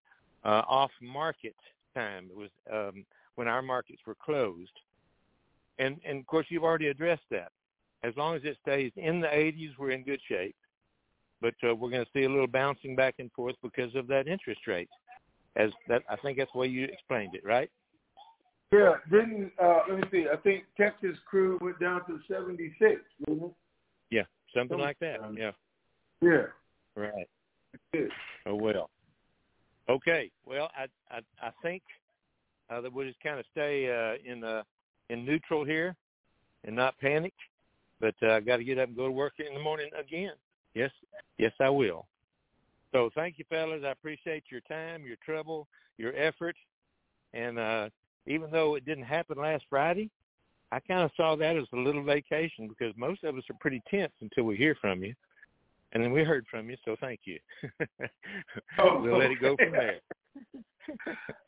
[0.44, 1.56] uh, off market
[1.94, 2.28] time.
[2.30, 3.04] It was um,
[3.34, 4.72] when our markets were closed.
[5.78, 7.52] And, and of course, you've already addressed that.
[8.02, 10.56] As long as it stays in the 80s, we're in good shape.
[11.40, 14.26] But uh, we're going to see a little bouncing back and forth because of that
[14.26, 14.88] interest rate.
[15.56, 17.70] As that, I think that's the way you explained it, right?
[18.72, 23.00] yeah, didn't uh let me see, I think Texas crude went down to seventy six?
[24.10, 24.22] Yeah,
[24.54, 25.18] something like that.
[25.34, 25.52] Yeah,
[26.20, 26.46] Yeah.
[26.94, 28.08] right.
[28.46, 28.90] Oh well.
[29.88, 30.30] Okay.
[30.44, 31.82] Well, I I, I think
[32.70, 34.62] uh, that we'll just kind of stay uh, in uh,
[35.08, 35.96] in neutral here
[36.64, 37.32] and not panic.
[38.00, 40.32] But uh, I got to get up and go to work in the morning again.
[40.74, 40.90] Yes,
[41.38, 42.06] yes, I will.
[42.92, 43.82] So thank you, fellas.
[43.84, 46.56] I appreciate your time, your trouble, your effort,
[47.34, 47.88] and uh,
[48.26, 50.10] even though it didn't happen last Friday,
[50.70, 53.82] I kind of saw that as a little vacation because most of us are pretty
[53.90, 55.14] tense until we hear from you.
[55.92, 57.38] And then we heard from you, so thank you.
[58.78, 59.98] Oh, we'll let it go from there.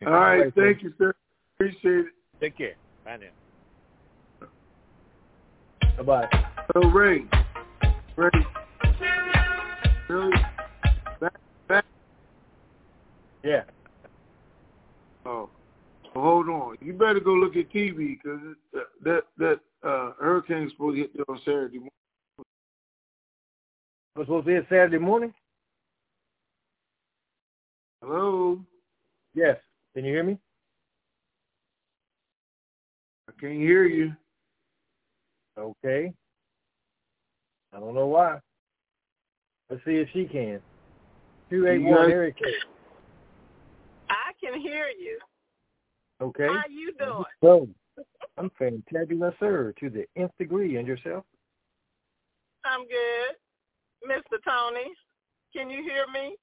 [0.07, 1.15] All right, thank you, sir.
[1.55, 2.13] Appreciate it.
[2.41, 2.75] Take care.
[3.05, 4.49] Bye now.
[5.99, 6.29] Bye-bye.
[6.73, 7.23] So Ray.
[8.17, 8.31] Ray.
[10.11, 10.33] Really?
[11.21, 11.35] Back,
[11.69, 11.85] back.
[13.45, 13.63] Yeah.
[15.25, 15.49] Oh.
[16.13, 16.79] Well, hold on.
[16.81, 18.41] You better go look at TV because
[19.05, 21.93] that that uh, hurricane's supposed to hit there on Saturday morning.
[24.17, 25.33] Was supposed to be a Saturday morning?
[28.03, 28.59] Hello?
[29.33, 29.59] Yes.
[29.95, 30.39] Can you hear me?
[33.29, 34.13] I can't hear you.
[35.57, 36.13] Okay.
[37.73, 38.41] I don't know why.
[39.71, 40.61] Let's see if she can.
[41.49, 42.55] Two eight You one guys- area code.
[44.09, 45.19] I can hear you.
[46.21, 46.47] Okay.
[46.49, 47.25] How you doing?
[47.43, 47.69] So,
[48.37, 50.77] I'm fantabulous, sir, to the nth degree.
[50.77, 51.25] And yourself?
[52.65, 53.37] I'm good.
[54.07, 54.39] Mr.
[54.47, 54.93] Tony,
[55.55, 56.37] can you hear me?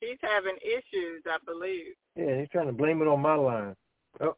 [0.00, 1.94] He's having issues, I believe.
[2.16, 3.76] Yeah, he's trying to blame it on my line.
[4.20, 4.36] Oh.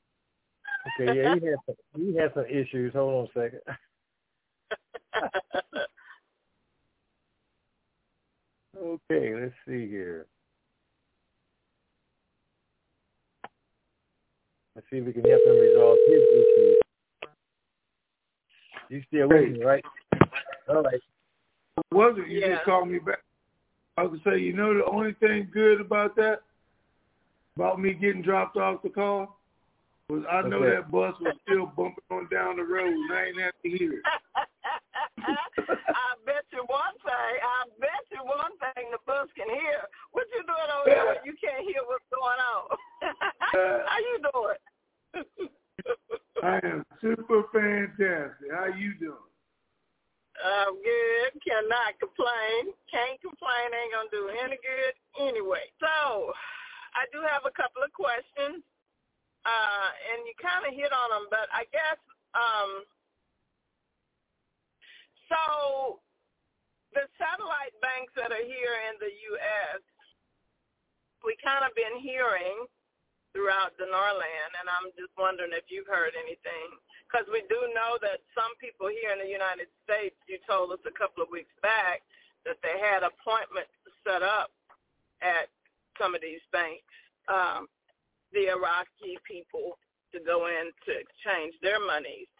[1.00, 2.92] Okay, yeah, he has some, he has some issues.
[2.92, 3.60] Hold on a second.
[8.84, 10.26] Okay, let's see here.
[14.74, 16.76] Let's see if we can help him resolve his issues.
[18.90, 19.84] You still with me, right?
[20.68, 21.00] All right.
[21.92, 22.28] Was it?
[22.28, 22.56] You Yeah.
[22.56, 23.22] just called me back.
[23.96, 26.42] I was gonna say, you know, the only thing good about that,
[27.56, 29.28] about me getting dropped off the car,
[30.08, 30.74] was I know Okay.
[30.76, 33.92] that bus was still bumping on down the road, and I ain't have to hear
[33.94, 34.04] it.
[35.24, 37.12] I bet you one thing.
[37.14, 37.63] I bet you one
[39.24, 39.88] bus can hear.
[40.12, 42.76] What you doing over there when you can't hear what's going on?
[43.88, 44.60] How you doing?
[46.44, 48.52] I am super fantastic.
[48.52, 49.32] How you doing?
[50.44, 51.40] I'm good.
[51.40, 52.76] Cannot complain.
[52.92, 53.72] Can't complain.
[53.72, 54.94] Ain't gonna do any good
[55.24, 55.64] anyway.
[55.80, 56.34] So,
[56.92, 58.60] I do have a couple of questions,
[59.46, 61.98] uh, and you kind of hit on them, but I guess
[62.36, 62.84] um,
[65.32, 66.03] so.
[66.94, 69.82] The satellite banks that are here in the U.S.
[71.26, 72.70] We kind of been hearing
[73.34, 76.70] throughout Dinar land, and I'm just wondering if you've heard anything
[77.10, 80.82] because we do know that some people here in the United States, you told us
[80.86, 82.02] a couple of weeks back
[82.46, 83.74] that they had appointments
[84.06, 84.54] set up
[85.22, 85.50] at
[85.98, 86.86] some of these banks,
[87.26, 87.66] um,
[88.30, 89.78] the Iraqi people
[90.14, 92.30] to go in to exchange their monies.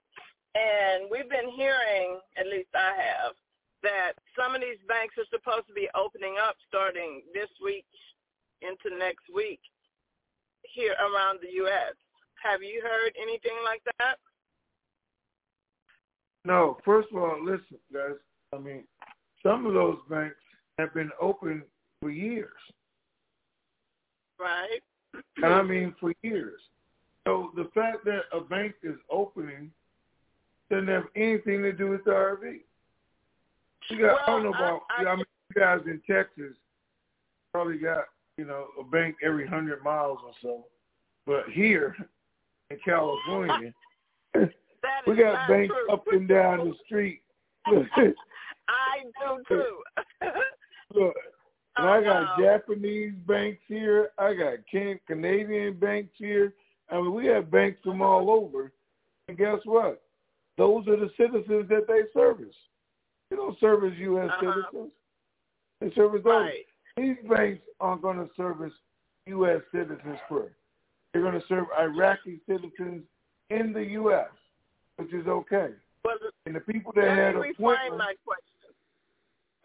[0.54, 3.34] And we've been hearing, at least I have,
[3.84, 7.86] that some of these banks are supposed to be opening up starting this week
[8.60, 9.60] into next week
[10.62, 11.94] here around the U.S.
[12.42, 14.16] Have you heard anything like that?
[16.44, 16.78] No.
[16.84, 18.16] First of all, listen, guys.
[18.52, 18.84] I mean,
[19.42, 20.36] some of those banks
[20.78, 21.62] have been open
[22.00, 22.50] for years.
[24.38, 24.82] Right.
[25.36, 26.60] and I mean for years.
[27.26, 29.70] So the fact that a bank is opening
[30.70, 32.60] doesn't have anything to do with the RV.
[33.90, 35.24] You got, well, I don't know about, I, I, I mean,
[35.54, 36.56] you guys in Texas
[37.52, 38.04] probably got,
[38.38, 40.64] you know, a bank every hundred miles or so.
[41.26, 41.96] But here
[42.70, 43.72] in California,
[45.06, 45.94] we got banks true.
[45.94, 47.22] up and down the street.
[47.66, 49.78] I do too.
[50.94, 51.14] Look,
[51.78, 52.36] oh, I got wow.
[52.38, 54.10] Japanese banks here.
[54.18, 56.54] I got Can- Canadian banks here.
[56.90, 58.72] I mean, we have banks from all over.
[59.28, 60.02] And guess what?
[60.56, 62.54] Those are the citizens that they service.
[63.34, 64.30] They don't service U.S.
[64.30, 64.52] Uh-huh.
[64.70, 64.92] citizens.
[65.80, 66.32] They service those.
[66.32, 66.64] Right.
[66.96, 68.72] These banks aren't going to service
[69.26, 69.60] U.S.
[69.72, 70.54] citizens first.
[71.12, 73.02] They're going to serve Iraqi citizens
[73.50, 74.28] in the U.S.,
[74.98, 75.70] which is okay.
[76.04, 76.14] Well,
[76.46, 77.58] And the people that had appointments,
[77.98, 78.70] my question.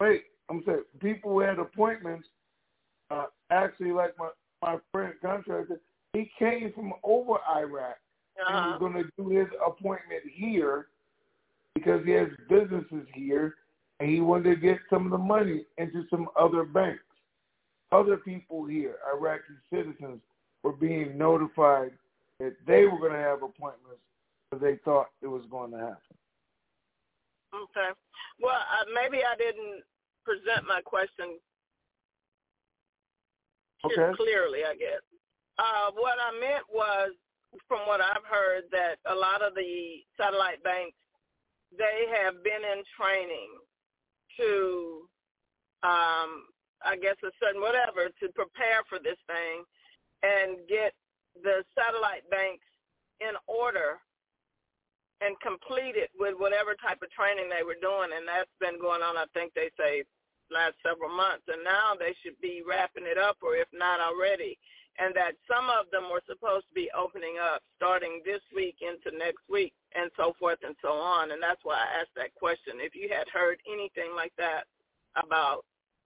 [0.00, 2.26] wait, I'm saying people who had appointments,
[3.12, 4.30] uh, actually like my,
[4.62, 5.78] my friend contractor,
[6.12, 7.98] he came from over Iraq
[8.36, 8.64] and Uh-huh.
[8.64, 10.86] he was going to do his appointment here
[11.76, 13.54] because he has businesses here
[14.00, 17.04] and he wanted to get some of the money into some other banks.
[17.92, 19.42] Other people here, Iraqi
[19.72, 20.20] citizens,
[20.62, 21.92] were being notified
[22.38, 24.00] that they were going to have appointments
[24.50, 26.16] because they thought it was going to happen.
[27.54, 27.90] Okay.
[28.40, 29.82] Well, uh, maybe I didn't
[30.24, 31.38] present my question
[33.84, 34.12] Okay.
[34.16, 35.00] clearly, I guess.
[35.58, 37.12] Uh, what I meant was,
[37.66, 40.96] from what I've heard, that a lot of the satellite banks,
[41.76, 43.48] they have been in training
[44.36, 45.08] to,
[45.82, 46.46] um,
[46.84, 49.64] I guess, a certain whatever, to prepare for this thing
[50.22, 50.92] and get
[51.42, 52.66] the satellite banks
[53.20, 54.00] in order
[55.20, 58.08] and complete it with whatever type of training they were doing.
[58.16, 60.04] And that's been going on, I think they say,
[60.50, 61.44] last several months.
[61.48, 64.58] And now they should be wrapping it up, or if not already.
[64.98, 69.16] And that some of them were supposed to be opening up starting this week into
[69.16, 71.30] next week and so forth and so on.
[71.32, 72.82] And that's why I asked that question.
[72.84, 74.64] If you had heard anything like that
[75.16, 75.64] about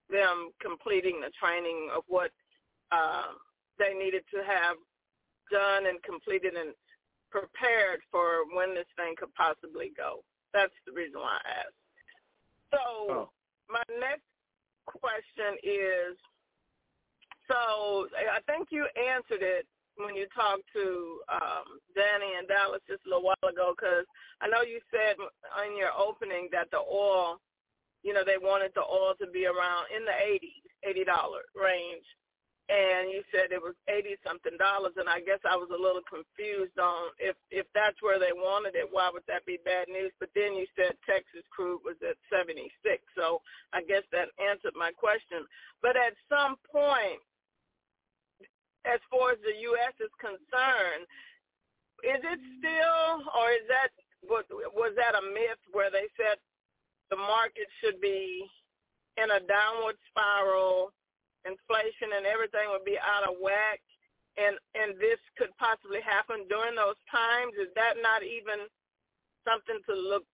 [0.09, 2.31] them completing the training of what
[2.91, 3.35] uh,
[3.79, 4.77] they needed to have
[5.51, 6.73] done and completed and
[7.31, 10.23] prepared for when this thing could possibly go.
[10.53, 11.81] That's the reason why I asked.
[12.71, 13.29] So Oh.
[13.69, 14.23] my next
[14.85, 16.15] question is,
[17.47, 19.65] so I think you answered it
[19.97, 24.05] when you talked to um, Danny and Dallas just a little while ago, because
[24.41, 25.15] I know you said
[25.65, 27.39] in your opening that the oil,
[28.03, 31.07] you know, they wanted the oil to be around in the 80s, $80
[31.55, 32.05] range
[32.69, 36.01] and you said it was eighty something dollars and I guess I was a little
[36.01, 40.09] confused on if if that's where they wanted it, why would that be bad news?
[40.17, 43.05] But then you said Texas crude was at seventy six.
[43.13, 43.41] So
[43.73, 45.45] I guess that answered my question.
[45.81, 47.21] But at some point
[48.85, 51.05] as far as the US is concerned,
[52.05, 53.89] is it still or is that
[54.25, 56.37] was that a myth where they said
[57.09, 58.45] the market should be
[59.17, 60.91] in a downward spiral
[61.45, 63.79] inflation and everything would be out of whack
[64.37, 67.53] and and this could possibly happen during those times?
[67.55, 68.67] Is that not even
[69.47, 70.25] something to look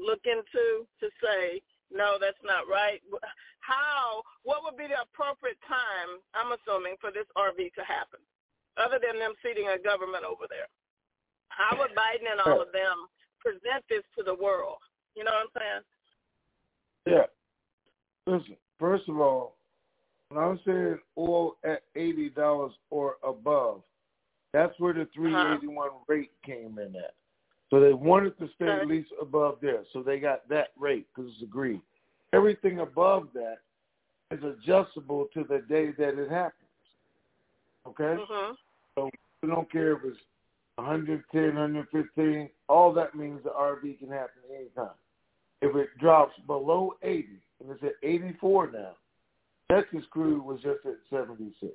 [0.00, 3.00] look into to say no that's not right.
[3.60, 8.20] How what would be the appropriate time i'm assuming for this rv to happen?
[8.76, 10.66] Other than them seating a government over there.
[11.48, 13.06] How would biden and all of them
[13.38, 14.82] present this to the world?
[15.14, 15.84] You know what i'm saying?
[17.06, 17.28] Yeah.
[18.26, 19.56] Listen, first of all,
[20.28, 23.82] when I'm saying oil at eighty dollars or above,
[24.52, 25.10] that's where the uh-huh.
[25.14, 27.14] three eighty one rate came in at.
[27.74, 31.28] So they wanted to stay at least above there, so they got that rate because
[31.32, 31.80] it's agreed.
[32.32, 33.56] Everything above that
[34.30, 36.70] is adjustable to the day that it happens.
[37.88, 38.56] Okay, mhm
[38.94, 39.10] so
[39.42, 40.20] we don't care if it's
[40.76, 42.48] 110, 115.
[42.68, 44.94] All that means the RV can happen anytime.
[45.60, 48.92] If it drops below 80, and it's at 84 now,
[49.68, 51.74] Texas crude was just at 76.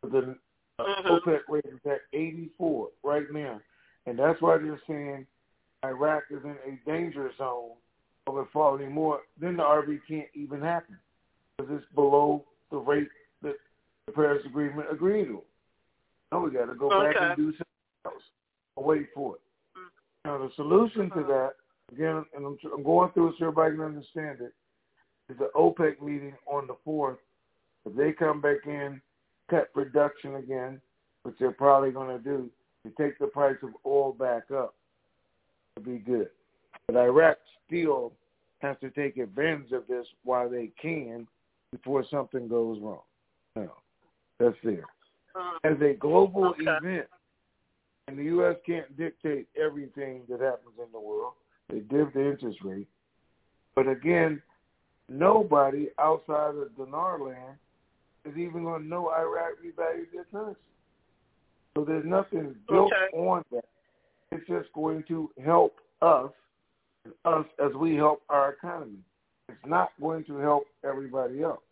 [0.00, 0.38] But the
[0.80, 1.10] Mhm.
[1.10, 3.60] OPEC rate is at 84 right now.
[4.06, 5.26] And that's why they're saying
[5.84, 7.70] Iraq is in a danger zone
[8.26, 9.20] of it falling more.
[9.40, 10.96] Then the RV can't even happen
[11.56, 13.08] because it's below the rate
[13.42, 13.54] that
[14.06, 15.42] the Paris Agreement agreed to.
[16.30, 18.22] Now we got to go back and do something else
[18.76, 19.40] or wait for it.
[19.78, 19.90] Mm.
[20.24, 21.28] Now, the solution to mm-hmm.
[21.28, 21.50] that,
[21.92, 24.54] again, and I'm, I'm going through it so everybody can understand it,
[25.28, 27.18] is the OPEC meeting on the 4th.
[27.84, 29.00] If they come back in,
[29.50, 30.80] cut production again,
[31.24, 32.50] which they're probably going to do,
[32.84, 34.74] to take the price of oil back up,
[35.76, 36.28] to be good.
[36.86, 38.12] But Iraq still
[38.60, 41.26] has to take advantage of this while they can
[41.70, 43.00] before something goes wrong.
[43.56, 43.70] No,
[44.38, 44.84] that's there.
[45.34, 46.62] Uh, As a global Okay.
[46.62, 47.06] event,
[48.08, 48.56] and the U.S.
[48.66, 51.34] can't dictate everything that happens in the world.
[51.68, 52.88] They give the interest rate.
[53.74, 54.42] But again,
[55.08, 57.56] nobody outside of Dinar land
[58.24, 60.60] is even going to know Iraq revalued their currency.
[61.74, 63.16] So there's nothing built Okay.
[63.16, 63.64] on that.
[64.30, 66.32] It's just going to help us,
[67.24, 68.98] us as we help our economy.
[69.48, 71.62] It's not going to help everybody else.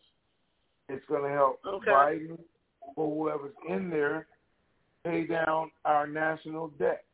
[0.89, 1.91] It's going to help Okay.
[1.91, 2.39] Biden
[2.97, 4.27] or whoever's in there
[5.05, 7.05] pay down our national debt.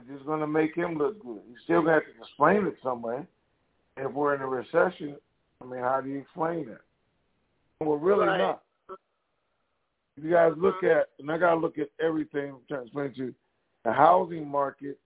[0.00, 1.42] It's just going to make him look good.
[1.48, 3.26] You still got to explain it some way.
[3.96, 5.16] If we're in a recession,
[5.60, 6.80] I mean, how do you explain that?
[7.80, 8.38] We're really Right.
[8.38, 8.62] not.
[10.22, 13.12] You guys look at, and I got to look at everything, I'm trying to explain
[13.14, 13.34] to you,
[13.84, 14.98] the housing market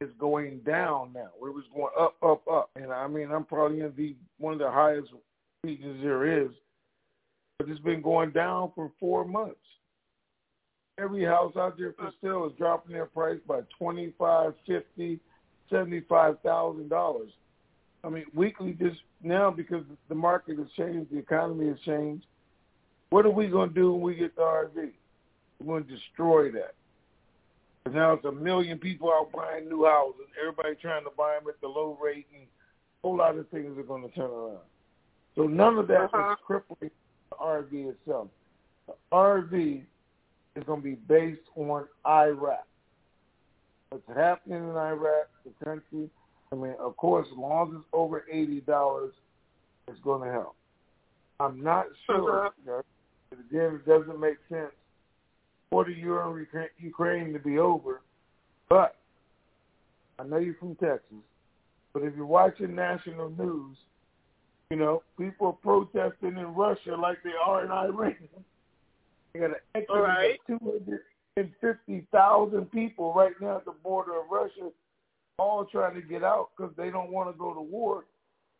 [0.00, 1.30] is going down now.
[1.36, 2.70] It was going up, up, up.
[2.76, 5.08] And I mean, I'm probably in the one of the highest
[5.62, 6.50] regions there is.
[7.58, 9.56] But it's been going down for four months.
[10.98, 15.20] Every house out there for sale is dropping their price by twenty five, fifty,
[15.70, 17.30] seventy five thousand dollars.
[18.04, 22.26] I mean, weekly just now because the market has changed, the economy has changed.
[23.14, 24.74] What are we going to do when we get the RV?
[25.60, 26.74] We're going to destroy that.
[27.92, 30.22] now it's a million people out buying new houses.
[30.40, 33.78] Everybody trying to buy them at the low rate, and a whole lot of things
[33.78, 34.64] are going to turn around.
[35.36, 36.32] So none of that Uh-huh.
[36.32, 36.90] is crippling
[37.30, 38.30] the RV itself.
[38.88, 39.84] The RV
[40.56, 42.66] is going to be based on Iraq.
[43.90, 46.10] What's happening in Iraq, the country.
[46.50, 49.14] I mean, of course, as long as it's over eighty dollars,
[49.86, 50.56] it's going to help.
[51.38, 52.46] I'm not sure.
[52.46, 52.82] Uh-huh.
[53.50, 54.72] Again, it doesn't make sense
[55.70, 56.36] for the Euro
[56.78, 58.00] Ukraine to be over.
[58.68, 58.96] But
[60.18, 61.18] I know you're from Texas.
[61.92, 63.76] But if you're watching national news,
[64.70, 68.16] you know people are protesting in Russia like they are in Iran.
[69.32, 70.38] They got an extra right.
[70.46, 71.00] two hundred
[71.36, 74.70] and fifty thousand people right now at the border of Russia,
[75.38, 78.04] all trying to get out because they don't want to go to war.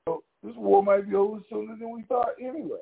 [0.07, 2.79] So this war might be over sooner than we thought anyway.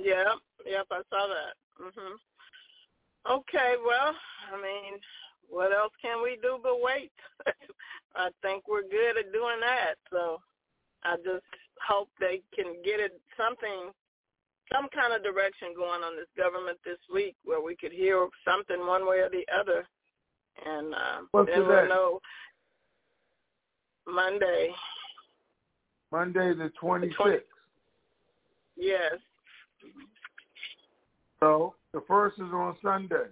[0.00, 0.34] Yeah,
[0.64, 1.54] yep, I saw that.
[1.80, 2.18] Mhm.
[3.28, 4.14] Okay, well,
[4.52, 5.00] I mean,
[5.48, 7.12] what else can we do but wait?
[8.14, 9.94] I think we're good at doing that.
[10.10, 10.40] So
[11.04, 11.44] I just
[11.86, 13.92] hope they can get it something,
[14.72, 18.86] some kind of direction going on this government this week where we could hear something
[18.86, 19.86] one way or the other,
[20.64, 22.20] and uh, What's then we'll know
[24.06, 24.74] Monday.
[26.10, 27.46] Monday the twenty sixth.
[28.76, 29.18] Yes.
[31.40, 33.28] So the first is on Sunday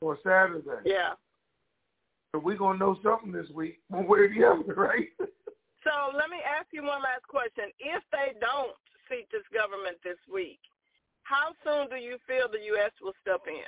[0.00, 0.82] or Saturday.
[0.84, 1.12] Yeah.
[2.32, 5.08] So we're gonna know something this week, one way or the other, right?
[5.84, 7.64] So let me ask you one last question.
[7.80, 8.70] If they don't
[9.10, 10.60] seat this government this week,
[11.24, 12.92] how soon do you feel the U.S.
[13.02, 13.66] will step in?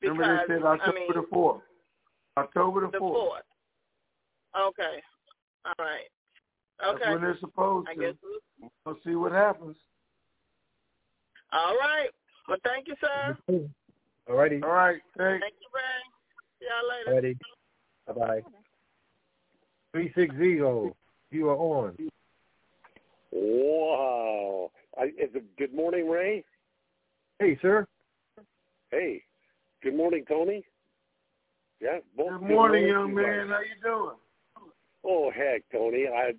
[0.00, 1.62] Because Remember they said October I mean, the fourth.
[2.36, 3.46] October the fourth.
[4.58, 4.98] Okay.
[5.64, 6.10] All right.
[6.82, 6.98] Okay.
[6.98, 8.00] That's when they're supposed I to.
[8.00, 8.14] guess.
[8.84, 9.76] We'll see what happens.
[11.52, 12.08] All right.
[12.48, 13.36] Well, thank you, sir.
[14.28, 14.62] All righty.
[14.62, 15.42] All right, thanks.
[15.42, 16.02] Thank you, Ray.
[16.58, 17.08] See y'all later.
[17.08, 17.38] All righty.
[18.06, 18.42] Bye-bye.
[19.92, 20.46] 360,
[21.30, 21.96] you are on.
[23.32, 24.70] Wow.
[24.98, 26.44] I, is it, good morning, Ray.
[27.38, 27.86] Hey, sir.
[28.90, 29.22] Hey.
[29.82, 30.64] Good morning, Tony.
[31.80, 31.98] Yeah.
[32.16, 33.48] Both Good morning, to young man.
[33.48, 34.16] How you doing?
[35.04, 36.06] Oh heck, Tony.
[36.06, 36.32] I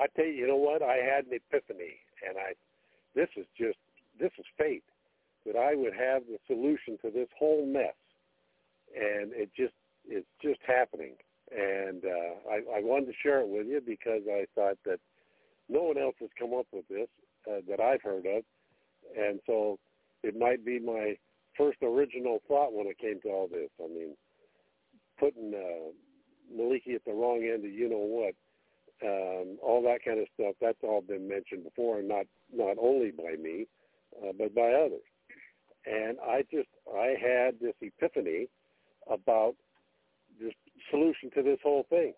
[0.00, 0.82] I tell you, you know what?
[0.82, 2.54] I had an epiphany, and I
[3.14, 3.78] this is just
[4.18, 4.84] this is fate
[5.46, 7.94] that I would have the solution to this whole mess,
[8.94, 9.74] and it just
[10.06, 11.14] it's just happening.
[11.50, 14.98] And uh, I, I wanted to share it with you because I thought that
[15.68, 17.08] no one else has come up with this
[17.48, 18.42] uh, that I've heard of,
[19.16, 19.78] and so
[20.22, 21.16] it might be my
[21.56, 23.70] first original thought when it came to all this.
[23.82, 24.16] I mean,
[25.18, 25.92] putting uh,
[26.52, 28.34] Maliki at the wrong end of you know what,
[29.04, 30.54] um, all that kind of stuff.
[30.60, 33.66] That's all been mentioned before, and not not only by me,
[34.22, 35.06] uh, but by others.
[35.86, 38.48] And I just I had this epiphany
[39.10, 39.54] about
[40.40, 40.50] the
[40.90, 42.14] solution to this whole thing.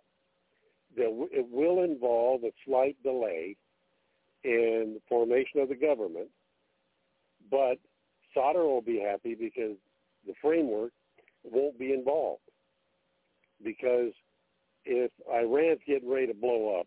[0.97, 3.57] That it will involve a slight delay
[4.45, 6.29] in the formation of the government,
[7.51, 7.79] but
[8.35, 9.77] Sadr will be happy because
[10.27, 10.93] the framework
[11.45, 12.43] won't be involved.
[13.63, 14.13] because
[14.85, 16.87] if Iran's getting ready to blow up,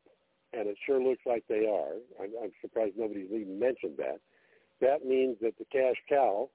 [0.53, 4.19] and it sure looks like they are, I'm, I'm surprised nobody's even mentioned that.
[4.81, 6.49] That means that the cash cow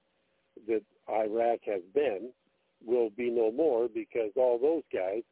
[0.67, 2.31] that Iraq has been
[2.83, 5.23] will be no more because all those guys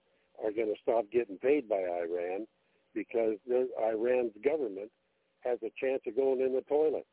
[0.44, 2.48] are going to stop getting paid by Iran
[2.94, 3.38] because
[3.82, 4.92] Iran's government
[5.42, 7.06] has a chance of going in the toilet.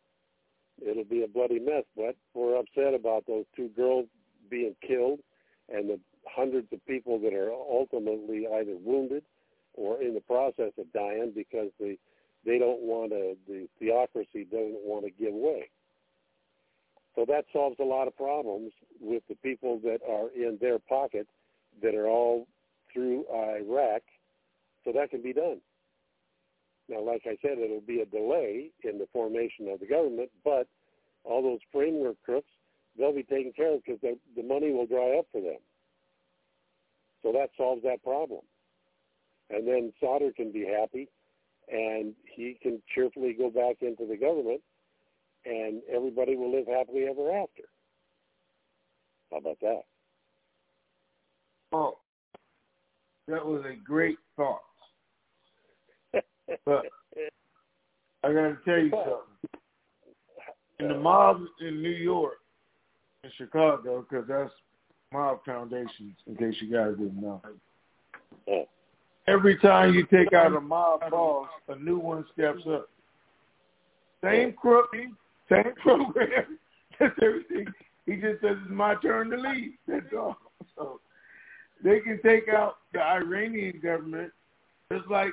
[0.80, 4.06] It'll be a bloody mess, but we're upset about those two girls
[4.50, 5.20] being killed
[5.68, 9.24] and the hundreds of people that are ultimately either wounded
[9.74, 11.98] or in the process of dying because they
[12.44, 15.68] they don't want to the theocracy doesn't want to give way.
[17.14, 21.26] So that solves a lot of problems with the people that are in their pocket
[21.82, 22.46] that are all
[22.92, 24.02] through Iraq.
[24.84, 25.60] So that can be done.
[26.88, 30.66] Now, like I said, it'll be a delay in the formation of the government, but
[31.24, 32.50] all those framework crooks,
[32.98, 35.58] they'll be taken care of because the, money will dry up for them.
[37.22, 38.40] So that solves that problem.
[39.50, 41.08] And then Sadr can be happy
[41.70, 44.60] and he can cheerfully go back into the government
[45.44, 47.62] and everybody will live happily ever after.
[49.30, 49.82] How about that?
[51.72, 51.98] Oh,
[53.28, 54.60] that was a great thought.
[56.64, 56.82] but
[58.24, 59.60] I got to tell you something.
[60.80, 62.38] In the mob in New York,
[63.22, 64.50] in Chicago, because that's
[65.12, 67.42] mob foundations, in case you guys didn't know.
[69.26, 72.88] Every time you take out a mob boss, a new one steps up.
[74.22, 74.90] Same crook,
[75.48, 76.58] same program,
[76.98, 77.66] just everything.
[78.06, 79.74] He just says it's my turn to lead.
[79.86, 80.36] That's all.
[80.76, 81.00] So
[81.82, 84.32] they can take out the Iranian government
[84.92, 85.32] just like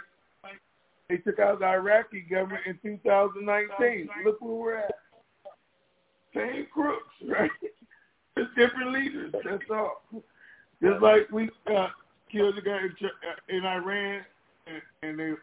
[1.09, 4.09] they took out the Iraqi government in 2019.
[4.25, 4.95] Look where we're at.
[6.35, 7.51] Same crooks, right?
[8.37, 9.33] Just different leaders.
[9.43, 10.03] That's all.
[10.81, 11.87] Just like we uh,
[12.31, 14.21] killed the guy uh, in Iran
[14.67, 15.33] and, and they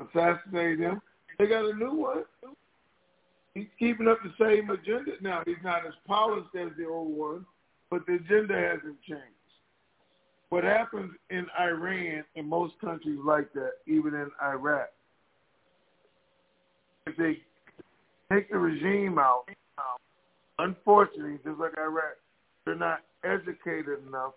[0.00, 1.00] assassinated him,
[1.38, 2.24] they got a new one.
[3.54, 5.12] He's keeping up the same agenda.
[5.20, 7.44] Now, he's not as polished as the old one,
[7.90, 9.22] but the agenda hasn't changed.
[10.48, 14.88] What happens in Iran and most countries like that, even in Iraq,
[17.06, 17.40] if they
[18.32, 19.44] take the regime out,
[20.58, 22.16] unfortunately, just like Iraq,
[22.64, 24.32] they're not educated enough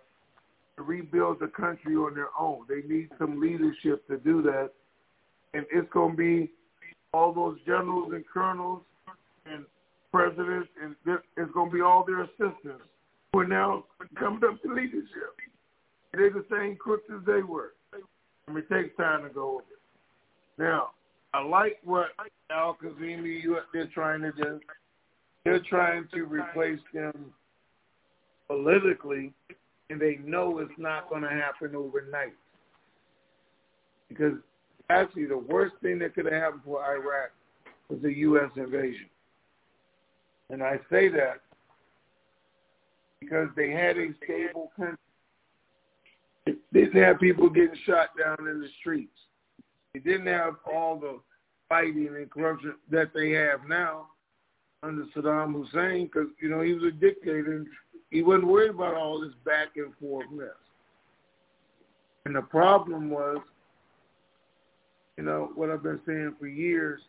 [0.77, 2.65] rebuild the country on their own.
[2.67, 4.71] They need some leadership to do that.
[5.53, 6.51] And it's going to be
[7.13, 8.81] all those generals and colonels
[9.45, 9.65] and
[10.11, 12.83] presidents, and it's going to be all their assistants
[13.31, 13.85] who are now
[14.19, 15.35] coming up to leadership.
[16.13, 17.73] They're the same crooks as they were.
[17.93, 19.63] I mean, it takes time to go over.
[20.57, 20.91] Now,
[21.33, 22.07] I like what
[22.49, 23.41] Al Kazemi,
[23.73, 24.59] they're trying to do.
[25.43, 27.33] They're trying to replace them
[28.47, 29.33] politically,
[29.89, 32.33] and they know it's not going to happen overnight.
[34.09, 34.33] Because
[34.89, 37.31] actually, the worst thing that could have happened for Iraq
[37.89, 38.49] was a U.S.
[38.55, 39.09] invasion.
[40.49, 41.41] And I say that
[43.19, 44.97] because they had a stable country.
[46.45, 49.17] They didn't have people getting shot down in the streets.
[49.93, 51.19] They didn't have all the
[51.67, 54.09] fighting and corruption that they have now
[54.83, 57.67] under Saddam Hussein because, you know, he was a dictator and
[58.11, 60.47] he wasn't worried about all this back and forth mess.
[62.25, 63.37] And the problem was,
[65.17, 67.01] you know, what I've been saying for years,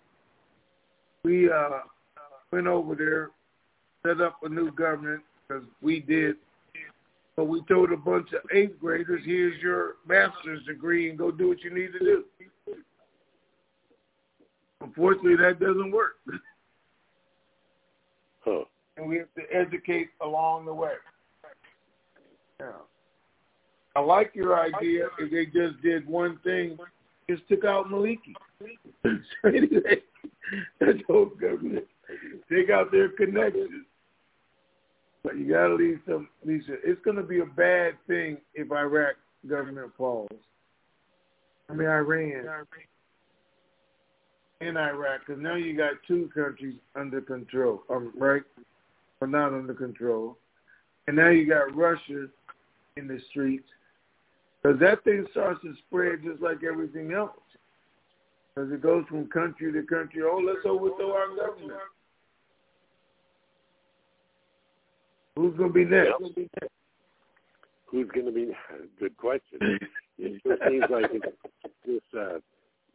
[1.24, 1.80] we uh,
[2.52, 3.30] went over there,
[4.06, 6.36] set up a new government because we did.
[7.34, 11.48] But we told a bunch of eighth graders, here's your master's degree and go do
[11.48, 12.24] what you need to do.
[14.80, 16.16] Unfortunately, that doesn't work.
[18.96, 20.94] And we have to educate along the way.
[22.60, 22.72] Yeah.
[23.94, 26.76] I like your idea if they just did one thing,
[27.28, 28.34] just took out Maliki.
[30.80, 31.86] That's whole government.
[32.50, 33.84] Take out their connections.
[35.22, 36.28] But you got to leave some.
[36.44, 39.16] Lisa, it's going to be a bad thing if Iraq
[39.48, 40.28] government falls.
[41.68, 42.46] I mean, Iran
[44.60, 48.42] in Iraq, because now you got two countries under control, um, right?
[49.20, 50.36] Or not under control.
[51.06, 52.26] And now you got Russia
[52.96, 53.68] in the streets.
[54.62, 57.30] Because that thing starts to spread just like everything else.
[58.54, 60.22] Because it goes from country to country.
[60.24, 61.78] Oh, let's overthrow our government.
[65.36, 66.12] Who's going to be next?
[67.86, 68.52] Who's going to be?
[68.98, 69.58] Good question.
[70.18, 71.10] it seems like
[71.86, 72.38] this uh,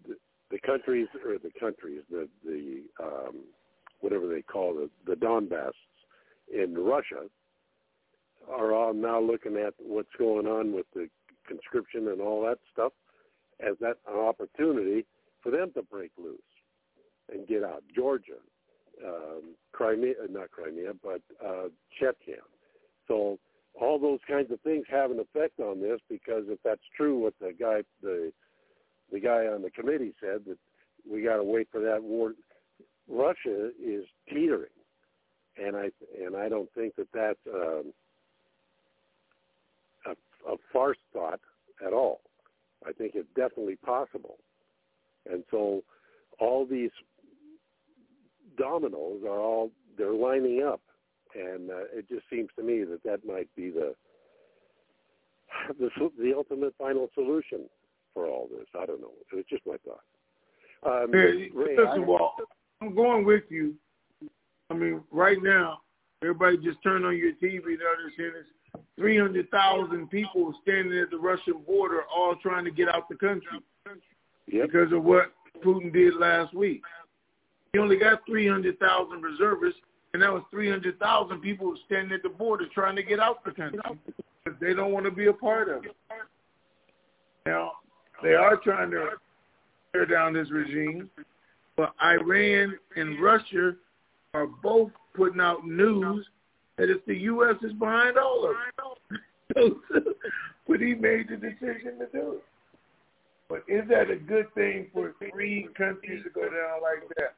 [0.07, 0.15] the,
[0.49, 3.35] the countries or the countries the the um,
[4.01, 5.71] whatever they call it the Donbass
[6.53, 7.27] in Russia
[8.49, 11.07] are all now looking at what's going on with the
[11.47, 12.93] conscription and all that stuff
[13.59, 15.05] as that an opportunity
[15.41, 16.39] for them to break loose
[17.31, 17.83] and get out.
[17.95, 18.39] Georgia,
[19.05, 22.41] um, Crimea, uh, not Crimea, but uh, Chechnya.
[23.07, 23.39] So
[23.79, 27.33] all those kinds of things have an effect on this because if that's true, what
[27.39, 28.31] the guy the
[29.11, 30.57] the guy on the committee said that
[31.09, 32.33] we got to wait for that war.
[33.09, 34.69] Russia is teetering,
[35.57, 35.91] and I
[36.23, 37.93] and I don't think that that's um,
[40.05, 40.11] a,
[40.51, 41.39] a farce thought
[41.85, 42.21] at all.
[42.87, 44.37] I think it's definitely possible,
[45.29, 45.83] and so
[46.39, 46.91] all these
[48.57, 50.81] dominoes are all they're lining up,
[51.35, 53.93] and uh, it just seems to me that that might be the
[55.79, 57.69] the the ultimate final solution
[58.13, 58.67] for all this.
[58.79, 59.11] I don't know.
[59.33, 60.03] It's just my thought.
[60.83, 62.33] Um, hey, Ray, listen, Walt,
[62.81, 63.75] I'm going with you.
[64.71, 65.81] I mean, right now,
[66.23, 68.45] everybody just turn on your TV and understand there's
[68.97, 73.59] 300,000 people standing at the Russian border all trying to get out the country
[74.47, 74.67] yep.
[74.71, 76.83] because of what Putin did last week.
[77.73, 79.81] He only got 300,000 reservists,
[80.13, 83.79] and that was 300,000 people standing at the border trying to get out the country.
[84.45, 85.95] But they don't want to be a part of it.
[87.45, 87.73] Now,
[88.23, 89.09] they are trying to
[89.91, 91.09] tear down this regime,
[91.75, 93.73] but Iran and Russia
[94.33, 96.25] are both putting out news
[96.77, 97.55] that if the U.S.
[97.63, 98.55] is behind all of
[99.55, 99.77] it.
[100.67, 102.43] but he made the decision to do it.
[103.49, 107.35] But is that a good thing for three countries to go down like that?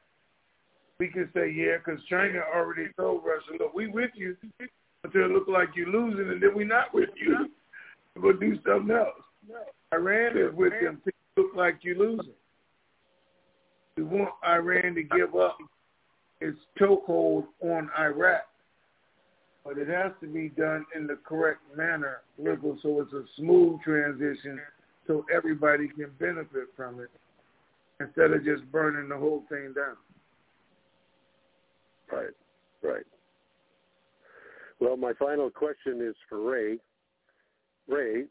[1.00, 4.36] We can say, yeah, because China already told Russia, look, we with you
[5.02, 7.50] until it look like you're losing, and then we're not with you.
[8.14, 9.08] We're going to do something else.
[9.92, 12.32] Iran is with them until it look like you're losing.
[13.96, 15.58] We want Iran to give up
[16.40, 18.44] its chokehold on Iraq
[19.64, 23.80] but it has to be done in the correct manner, Ripple, so it's a smooth
[23.80, 24.60] transition
[25.06, 27.10] so everybody can benefit from it
[27.98, 29.96] instead of just burning the whole thing down.
[32.12, 32.34] Right,
[32.82, 33.04] right.
[34.80, 36.78] Well, my final question is for Ray.
[37.88, 38.24] Ray,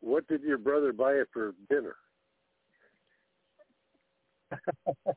[0.00, 1.96] what did your brother buy it for dinner?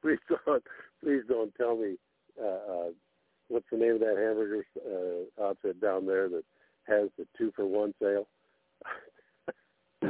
[0.02, 0.62] please don't,
[1.02, 1.96] please don't tell me
[2.40, 2.90] uh, uh,
[3.48, 6.44] what's the name of that hamburger uh, outfit down there that
[6.86, 8.26] has the two for one sale?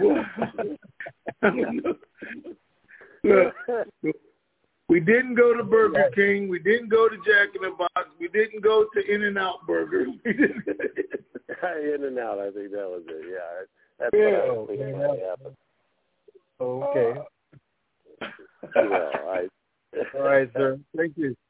[4.89, 6.49] we didn't go to Burger King.
[6.49, 8.09] We didn't go to Jack in the Box.
[8.21, 10.07] We didn't go to In and Out Burger.
[10.23, 13.25] In and Out, I think that was it.
[13.31, 13.65] Yeah,
[13.99, 14.31] that's yeah.
[14.31, 15.57] what I was thinking might happen.
[16.61, 17.21] Okay.
[18.77, 19.49] Yeah, I.
[20.15, 20.79] All right, sir.
[20.97, 21.37] Thank you.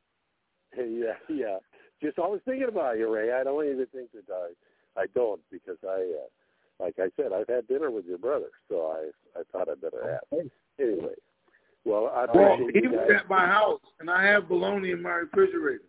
[0.76, 1.58] Yeah, yeah.
[2.00, 3.32] Just always thinking about you, Ray.
[3.32, 7.48] I don't even think that I, I don't because I, uh, like I said, I've
[7.48, 10.44] had dinner with your brother, so I, I thought I'd better ask.
[10.78, 11.14] Anyway,
[11.84, 15.10] well, I well, he you was at my house, and I have bologna in my
[15.10, 15.82] refrigerator.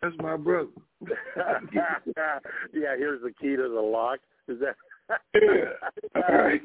[0.00, 0.70] That's my brother.
[1.36, 4.20] yeah, here's the key to the lock.
[4.46, 4.76] Is that?
[6.14, 6.62] All right.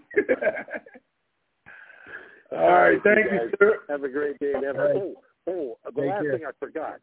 [2.51, 2.99] All right.
[3.03, 3.49] Thank you, guys.
[3.59, 3.79] sir.
[3.89, 4.53] Have a great day.
[4.53, 5.13] And have All right.
[5.47, 6.31] Oh, the Take last care.
[6.33, 6.99] thing I forgot.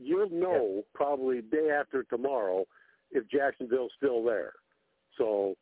[0.00, 2.64] You'll know probably day after tomorrow
[3.12, 4.52] if Jacksonville's still there.
[5.18, 5.54] So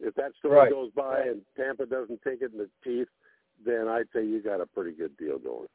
[0.00, 0.70] if that story Right.
[0.70, 3.08] goes by and Tampa doesn't take it in the teeth,
[3.64, 5.68] then I'd say you got a pretty good deal going.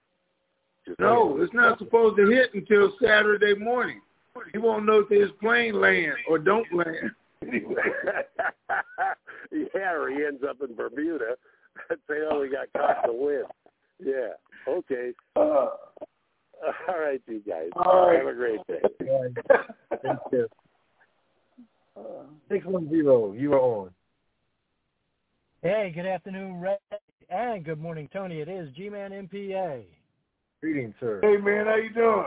[0.85, 4.01] Just No, it's not supposed to hit until Saturday morning.
[4.51, 7.11] He won't know if his plane land or don't land.
[9.51, 11.35] yeah, or he ends up in Bermuda
[11.89, 13.45] and say, "Oh, we got caught in the wind."
[14.03, 14.33] Yeah.
[14.67, 15.11] Okay.
[15.35, 15.67] Uh,
[16.87, 17.69] All right, you guys.
[17.75, 18.17] All right.
[18.19, 18.79] Have a great day.
[19.09, 19.33] All right.
[20.01, 20.47] Thank you.
[22.49, 23.33] Six one zero.
[23.33, 23.89] You are on.
[25.61, 26.75] Hey, good afternoon, Ray,
[27.29, 28.41] and good morning, Tony.
[28.41, 29.83] It is G-Man MPA.
[30.59, 31.19] Greetings, sir.
[31.21, 32.25] hey man, how you doing?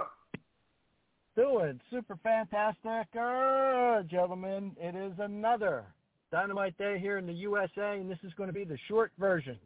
[1.37, 4.73] Doing super fantastic, uh, gentlemen.
[4.81, 5.85] It is another
[6.31, 9.59] Dynamite Day here in the USA, and this is going to be the short version.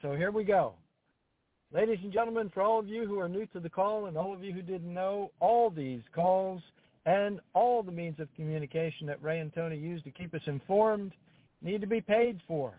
[0.00, 0.74] So here we go.
[1.74, 4.34] Ladies and gentlemen, for all of you who are new to the call and all
[4.34, 6.60] of you who didn't know, all these calls
[7.06, 11.12] and all the means of communication that Ray and Tony use to keep us informed
[11.62, 12.74] need to be paid for.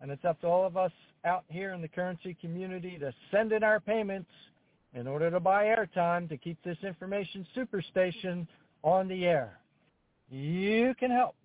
[0.00, 0.90] And it's up to all of us
[1.24, 4.32] out here in the currency community to send in our payments
[4.92, 8.48] in order to buy airtime to keep this information superstation
[8.82, 9.60] on the air.
[10.30, 11.36] You can help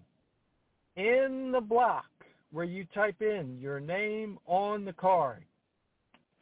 [0.95, 2.05] in the block
[2.51, 5.43] where you type in your name on the card.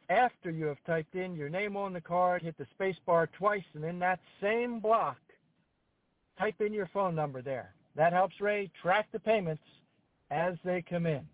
[0.08, 3.64] After you have typed in your name on the card, hit the space bar twice,
[3.74, 5.18] and in that same block,
[6.38, 7.74] type in your phone number there.
[7.96, 9.64] That helps Ray track the payments
[10.30, 11.26] as they come in.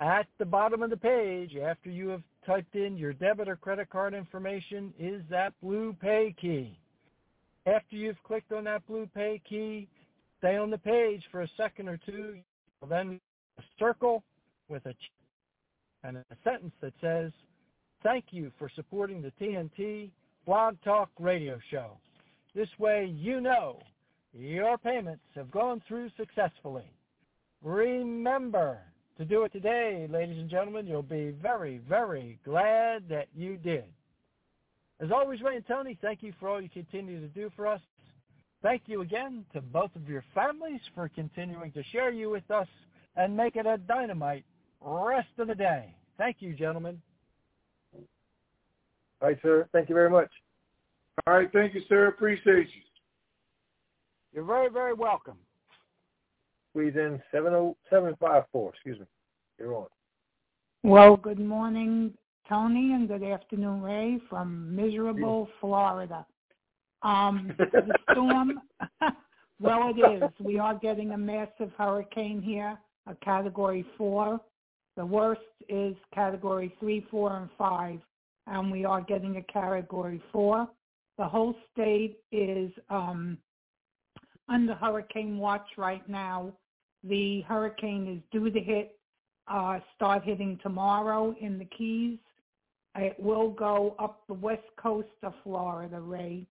[0.00, 3.88] At the bottom of the page, after you have typed in your debit or credit
[3.88, 6.78] card information, is that blue pay key.
[7.66, 9.88] After you've clicked on that blue pay key,
[10.38, 12.36] stay on the page for a second or two,
[12.88, 13.18] then
[13.58, 14.22] a circle
[14.68, 14.94] with a
[16.04, 17.32] and a sentence that says,
[18.02, 20.10] thank you for supporting the TNT
[20.44, 21.98] Blog Talk radio show.
[22.54, 23.80] This way you know
[24.32, 26.88] your payments have gone through successfully.
[27.62, 28.78] Remember
[29.18, 30.86] to do it today, ladies and gentlemen.
[30.86, 33.84] You'll be very, very glad that you did.
[35.00, 37.80] As always, Ray and Tony, thank you for all you continue to do for us.
[38.62, 42.68] Thank you again to both of your families for continuing to share you with us
[43.16, 44.44] and make it a dynamite
[44.80, 45.94] rest of the day.
[46.18, 47.00] Thank you, gentlemen.
[47.94, 49.68] All right, sir.
[49.72, 50.30] Thank you very much.
[51.26, 51.50] All right.
[51.52, 52.08] Thank you, sir.
[52.08, 52.82] Appreciate you.
[54.32, 55.38] You're very, very welcome.
[56.76, 58.70] Squeeze in 70754.
[58.74, 59.06] Excuse me.
[59.58, 59.86] You're on.
[60.82, 62.12] Well, good morning,
[62.46, 66.26] Tony, and good afternoon, Ray, from miserable Florida.
[67.00, 68.60] Um, the storm,
[69.58, 70.30] well, it is.
[70.38, 74.38] We are getting a massive hurricane here, a Category 4.
[74.98, 78.00] The worst is Category 3, 4, and 5,
[78.48, 80.68] and we are getting a Category 4.
[81.16, 83.38] The whole state is um,
[84.50, 86.52] under hurricane watch right now.
[87.08, 88.98] The hurricane is due to hit,
[89.48, 92.18] uh, start hitting tomorrow in the Keys.
[92.96, 96.46] It will go up the west coast of Florida, Ray,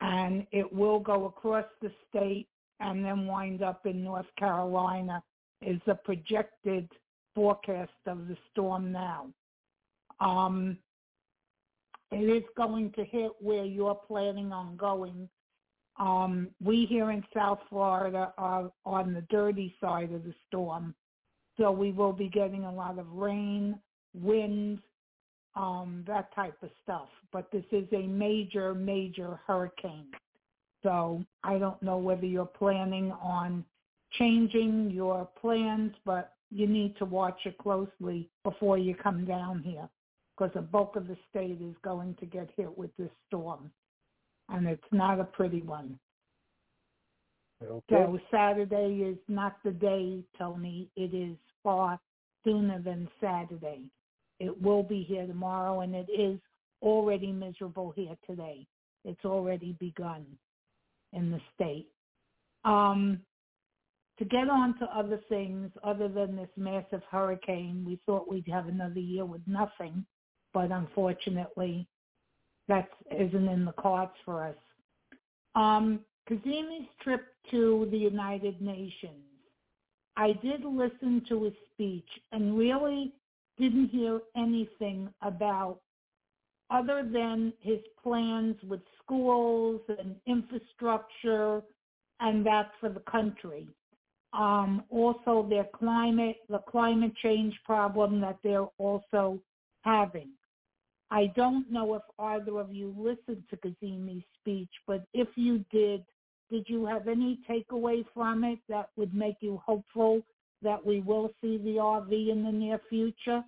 [0.00, 2.48] and it will go across the state
[2.80, 5.22] and then wind up in North Carolina
[5.62, 6.88] is the projected
[7.34, 9.26] forecast of the storm now.
[10.20, 10.78] Um,
[12.10, 15.28] it is going to hit where you're planning on going.
[15.98, 20.94] Um, we here in South Florida are on the dirty side of the storm,
[21.56, 23.78] so we will be getting a lot of rain,
[24.14, 24.78] wind,
[25.56, 27.08] um, that type of stuff.
[27.32, 30.06] But this is a major, major hurricane.
[30.82, 33.64] So I don't know whether you're planning on
[34.12, 39.88] changing your plans, but you need to watch it closely before you come down here
[40.36, 43.70] because the bulk of the state is going to get hit with this storm.
[44.48, 45.98] And it's not a pretty one.
[47.62, 47.82] Okay.
[47.90, 50.88] So Saturday is not the day, Tony.
[50.96, 51.98] It is far
[52.44, 53.82] sooner than Saturday.
[54.38, 56.38] It will be here tomorrow, and it is
[56.82, 58.66] already miserable here today.
[59.04, 60.24] It's already begun
[61.12, 61.88] in the state.
[62.64, 63.20] Um,
[64.18, 68.66] to get on to other things other than this massive hurricane, we thought we'd have
[68.66, 70.04] another year with nothing,
[70.52, 71.86] but unfortunately,
[72.68, 74.56] that isn't in the cards for us.
[75.54, 76.00] Um,
[76.30, 79.24] Kadhimi's trip to the United Nations.
[80.16, 83.12] I did listen to his speech and really
[83.58, 85.80] didn't hear anything about
[86.70, 91.62] other than his plans with schools and infrastructure
[92.20, 93.66] and that for the country.
[94.34, 99.40] Um, also their climate, the climate change problem that they're also
[99.82, 100.30] having.
[101.10, 106.04] I don't know if either of you listened to Kadhimi's speech, but if you did,
[106.50, 110.22] did you have any takeaway from it that would make you hopeful
[110.62, 113.42] that we will see the RV in the near future?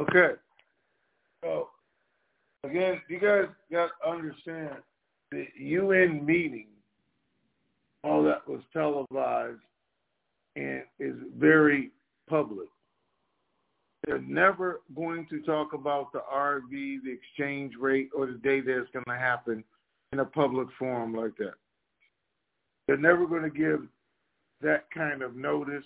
[0.00, 0.34] Okay.
[1.42, 1.68] So
[2.64, 4.76] again, you guys got to understand
[5.30, 6.66] the UN meeting,
[8.02, 9.60] all that was televised,
[10.56, 11.90] and is very
[12.28, 12.68] public.
[14.06, 18.78] They're never going to talk about the RV, the exchange rate, or the day that
[18.78, 19.62] it's going to happen
[20.12, 21.54] in a public forum like that.
[22.86, 23.86] They're never going to give
[24.62, 25.84] that kind of notice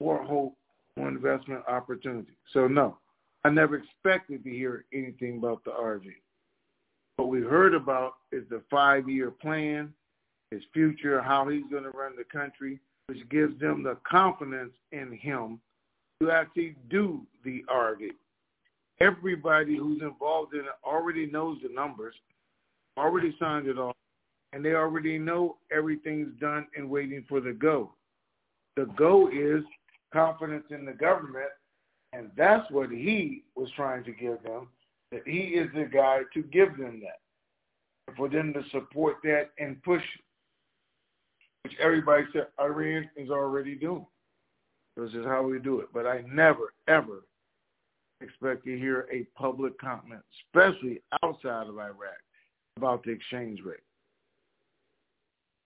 [0.00, 0.56] or hope
[0.98, 2.32] on investment opportunity.
[2.52, 2.98] So no,
[3.44, 6.06] I never expected to hear anything about the RV.
[7.16, 9.92] What we heard about is the five-year plan,
[10.50, 15.12] his future, how he's going to run the country, which gives them the confidence in
[15.12, 15.60] him
[16.20, 18.08] to actually do the RV.
[19.00, 22.14] Everybody who's involved in it already knows the numbers,
[22.96, 23.94] already signed it off,
[24.52, 27.92] and they already know everything's done and waiting for the go.
[28.76, 29.62] The go is
[30.12, 31.50] confidence in the government,
[32.12, 34.68] and that's what he was trying to give them,
[35.12, 39.80] that he is the guy to give them that, for them to support that and
[39.84, 40.02] push,
[41.62, 44.06] which everybody said Iran is already doing.
[44.98, 45.88] This is how we do it.
[45.94, 47.22] But I never, ever
[48.20, 52.18] expect to hear a public comment, especially outside of Iraq,
[52.76, 53.78] about the exchange rate.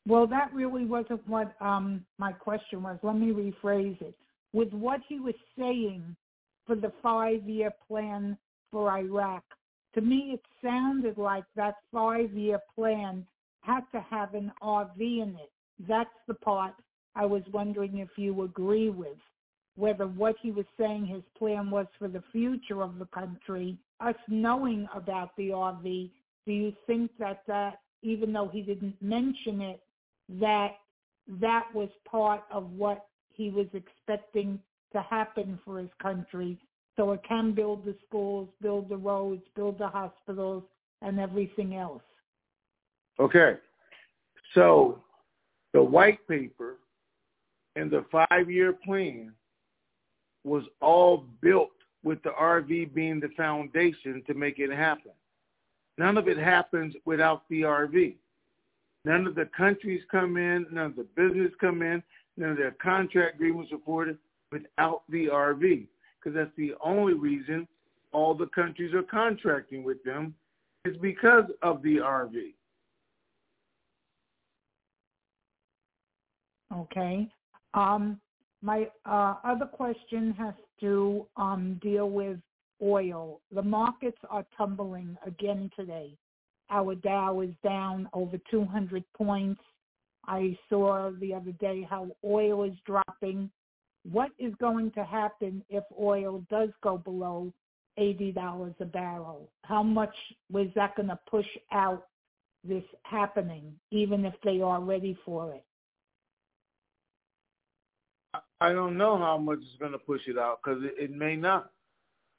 [0.07, 2.99] Well, that really wasn't what um, my question was.
[3.03, 4.15] Let me rephrase it.
[4.53, 6.15] With what he was saying
[6.67, 8.37] for the five-year plan
[8.71, 9.45] for Iraq,
[9.95, 13.27] to me it sounded like that five-year plan
[13.63, 15.51] had to have an RV in it.
[15.89, 16.75] That's the part
[17.15, 19.19] I was wondering if you agree with,
[19.77, 24.15] whether what he was saying his plan was for the future of the country, us
[24.29, 26.11] knowing about the RV,
[26.47, 29.81] do you think that that, even though he didn't mention it,
[30.41, 30.73] that
[31.41, 34.59] that was part of what he was expecting
[34.93, 36.59] to happen for his country
[36.97, 40.65] so it can build the schools, build the roads, build the hospitals,
[41.01, 42.03] and everything else.
[43.19, 43.55] Okay.
[44.55, 44.99] So
[45.73, 46.77] the white paper
[47.77, 49.33] and the five-year plan
[50.45, 51.71] was all built
[52.03, 55.13] with the RV being the foundation to make it happen.
[55.99, 58.17] None of it happens without the RV.
[59.05, 62.03] None of the countries come in, none of the business come in,
[62.37, 64.19] none of their contract agreements afforded
[64.51, 65.87] without the RV,
[66.19, 67.67] because that's the only reason
[68.13, 70.35] all the countries are contracting with them
[70.85, 72.53] is because of the RV.
[76.75, 77.29] Okay.
[77.75, 78.21] Um,
[78.63, 82.39] my uh, other question has to um, deal with
[82.83, 83.41] oil.
[83.53, 86.17] The markets are tumbling again today.
[86.71, 89.61] Our Dow is down over 200 points.
[90.27, 93.51] I saw the other day how oil is dropping.
[94.11, 97.53] What is going to happen if oil does go below
[97.99, 99.51] $80 a barrel?
[99.65, 100.15] How much
[100.51, 102.05] was that going to push out
[102.65, 105.65] this happening, even if they are ready for it?
[108.63, 111.35] I don't know how much it's going to push it out because it, it may
[111.35, 111.73] not.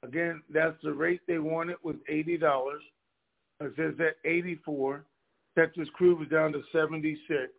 [0.02, 2.82] Again, that's the rate they wanted was eighty dollars.
[3.60, 5.04] It says at 84.
[5.56, 7.52] Texas crude was down to 76.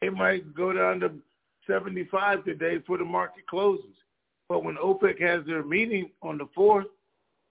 [0.00, 1.12] It might go down to
[1.66, 3.84] 75 today before the market closes.
[4.48, 6.86] But when OPEC has their meeting on the 4th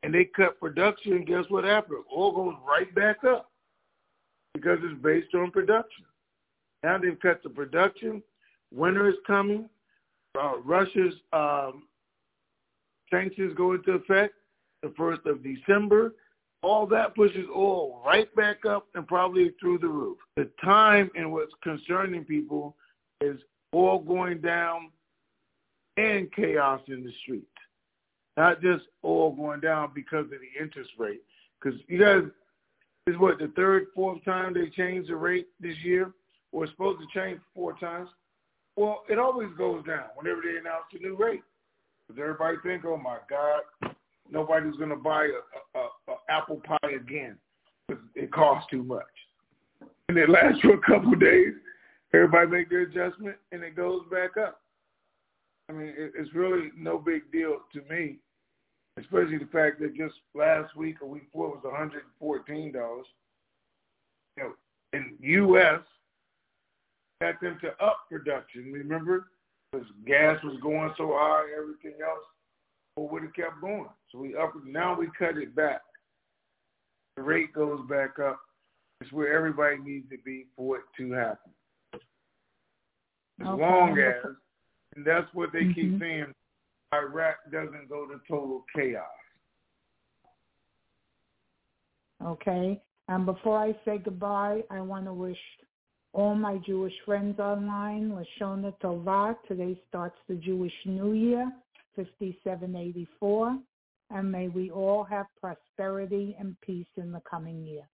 [0.01, 2.03] and they cut production, guess what happens?
[2.15, 3.51] Oil goes right back up
[4.55, 6.05] because it's based on production.
[6.81, 8.23] Now they've cut the production.
[8.73, 9.69] Winter is coming.
[10.35, 11.83] Uh, Russia's um,
[13.09, 14.33] sanctions go into effect
[14.83, 16.13] the 1st of December
[16.63, 20.17] all that pushes oil right back up and probably through the roof.
[20.35, 22.75] The time and what's concerning people
[23.21, 23.39] is
[23.75, 24.91] oil going down
[25.97, 27.45] and chaos in the streets.
[28.35, 31.21] Not just oil going down because of the interest rate.
[31.61, 32.23] Because you guys,
[33.07, 36.13] is what, the third, fourth time they changed the rate this year?
[36.51, 38.09] Or supposed to change four times?
[38.77, 41.43] Well, it always goes down whenever they announce a new rate.
[42.07, 43.93] Because everybody think, oh my God,
[44.31, 47.37] nobody's going to buy a, a, a apple pie again
[47.87, 49.03] because it costs too much.
[50.07, 51.53] And it lasts for a couple of days.
[52.13, 54.61] Everybody make their adjustment, and it goes back up.
[55.69, 58.17] I mean, it, it's really no big deal to me,
[58.97, 63.03] especially the fact that just last week or week before it was $114.
[64.37, 64.53] You know,
[64.93, 65.81] in U.S.,
[67.21, 68.71] got them to up production.
[68.71, 69.27] Remember,
[69.71, 72.23] because gas was going so high, everything else
[72.95, 73.89] or would have kept going.
[74.11, 75.81] So we up now we cut it back.
[77.15, 78.39] The rate goes back up.
[79.01, 81.51] It's where everybody needs to be for it to happen.
[83.39, 83.61] As okay.
[83.61, 84.31] long as,
[84.95, 85.73] and that's what they mm-hmm.
[85.73, 86.33] keep saying,
[86.93, 89.03] Iraq doesn't go to total chaos.
[92.23, 92.81] Okay.
[93.07, 95.37] And before I say goodbye, I want to wish
[96.13, 98.11] all my Jewish friends online.
[98.11, 99.35] Lashona Tova.
[99.47, 101.51] Today starts the Jewish New Year,
[101.95, 103.59] 5784.
[104.09, 107.87] And may we all have prosperity and peace in the coming year.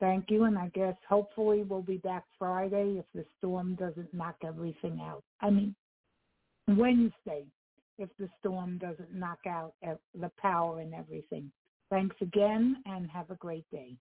[0.00, 0.44] Thank you.
[0.44, 5.22] And I guess hopefully we'll be back Friday if the storm doesn't knock everything out.
[5.40, 5.74] I mean,
[6.66, 7.44] Wednesday
[7.98, 11.52] if the storm doesn't knock out the power and everything.
[11.90, 13.94] Thanks again and have a great day.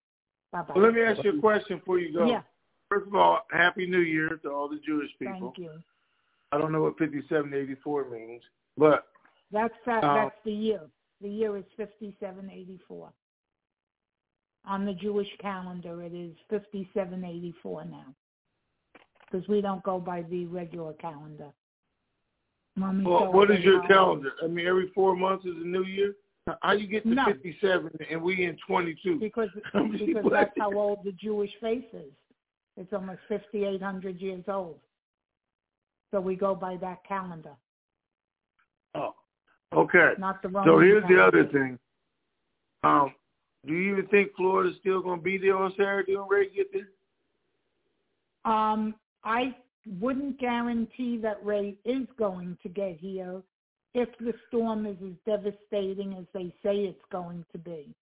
[0.52, 0.74] Bye-bye.
[0.76, 2.26] Well, let me ask you a question before you go.
[2.26, 2.41] Yeah.
[2.89, 5.53] First of all, Happy New Year to all the Jewish people.
[5.55, 5.72] Thank you.
[6.51, 8.41] I don't know what 5784 means,
[8.77, 9.07] but
[9.51, 10.81] that's that, um, that's the year.
[11.22, 13.11] The year is 5784.
[14.65, 18.05] On the Jewish calendar, it is 5784 now.
[19.31, 21.51] Because we don't go by the regular calendar.
[22.76, 24.31] Mommy well, what is your calendar?
[24.43, 26.15] I mean, every four months is a new year?
[26.61, 27.26] How you get to no.
[27.26, 29.19] 57 and we in 22?
[29.19, 32.11] Because, because that's how old the Jewish faith is.
[32.78, 34.80] It's almost 5,800 years old.
[36.12, 37.54] So we go by that calendar.
[38.95, 39.14] Oh,
[39.76, 40.14] okay.
[40.18, 41.16] Not the Roman So here's calendar.
[41.16, 41.80] the other thing.
[42.84, 43.14] Um,
[43.66, 46.68] do you even think Florida's still going to be there on Saturday when Ray get
[46.74, 48.52] there?
[48.52, 49.56] Um, I
[50.00, 53.41] wouldn't guarantee that Ray is going to get here
[53.94, 57.94] if the storm is as devastating as they say it's going to be.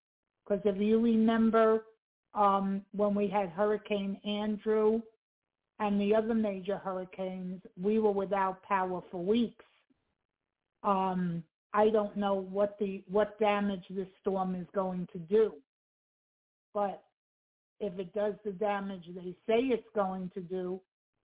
[0.44, 1.84] Because if you remember
[2.34, 5.02] um, when we had Hurricane Andrew
[5.80, 9.66] and the other major hurricanes, we were without power for weeks.
[10.84, 11.44] Um,
[11.74, 15.54] I don't know what the what damage this storm is going to do,
[16.74, 17.04] but
[17.80, 20.82] if it does the damage they say it's going to do,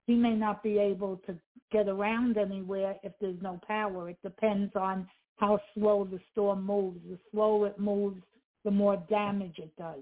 [0.07, 1.37] he may not be able to
[1.73, 4.09] get around anywhere if there's no power.
[4.09, 7.01] It depends on how slow the storm moves.
[7.09, 8.23] The slower it moves,
[8.65, 10.01] the more damage it does.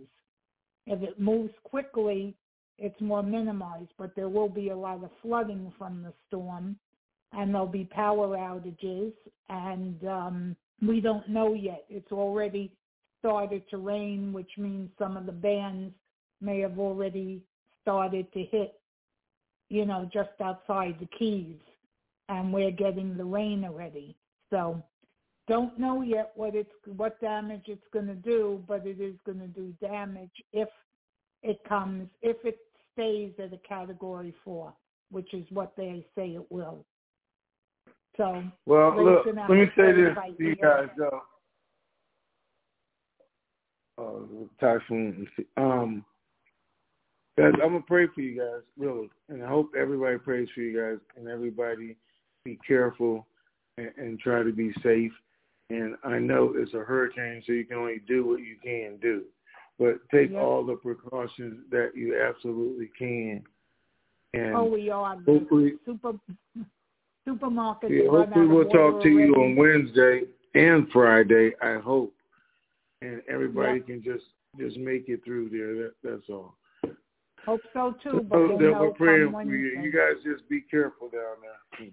[0.87, 2.35] If it moves quickly,
[2.79, 6.77] it's more minimized, but there will be a lot of flooding from the storm
[7.33, 9.13] and there'll be power outages
[9.49, 10.57] and um,
[10.87, 11.85] we don't know yet.
[11.89, 12.73] It's already
[13.21, 15.95] started to rain, which means some of the bands
[16.41, 17.43] may have already
[17.83, 18.75] started to hit
[19.69, 21.57] you know, just outside the Keys,
[22.29, 24.17] and we're getting the rain already.
[24.51, 24.83] So
[25.49, 29.41] don't know yet what it's what damage it's going to do, but it is going
[29.41, 30.69] to do damage if
[31.43, 32.59] it comes if it
[32.93, 34.73] stays at a category four,
[35.11, 36.85] which is what they say it will.
[38.17, 40.89] So well, look, let me say this to you guys.
[43.97, 44.07] Uh,
[44.61, 45.29] typhoon.
[45.57, 46.05] Um,
[47.37, 50.81] Guys, I'm gonna pray for you guys, really, and I hope everybody prays for you
[50.81, 51.97] guys, and everybody
[52.45, 53.27] be careful
[53.77, 55.11] and, and try to be safe.
[55.71, 59.23] And I know it's a hurricane, so you can only do what you can do,
[59.79, 60.39] but take yeah.
[60.39, 63.43] all the precautions that you absolutely can.
[64.35, 65.17] And oh, we are.
[65.25, 66.13] Hopefully, super
[67.27, 67.89] supermarkets.
[67.89, 70.23] Yeah, hopefully, we'll talk to you on Wednesday
[70.55, 71.53] and Friday.
[71.63, 72.13] I hope,
[73.01, 73.87] and everybody yeah.
[73.87, 74.25] can just
[74.59, 75.75] just make it through there.
[75.75, 76.57] That, that's all.
[77.47, 78.27] Hope so too.
[78.29, 79.81] But so we'll that know we're praying for you.
[79.81, 81.89] You guys just be careful down there.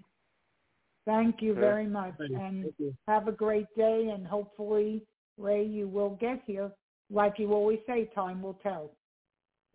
[1.04, 2.72] Thank you very much, and
[3.08, 4.10] have a great day.
[4.14, 5.02] And hopefully,
[5.36, 6.70] Ray, you will get here.
[7.10, 8.92] Like you always say, time will tell.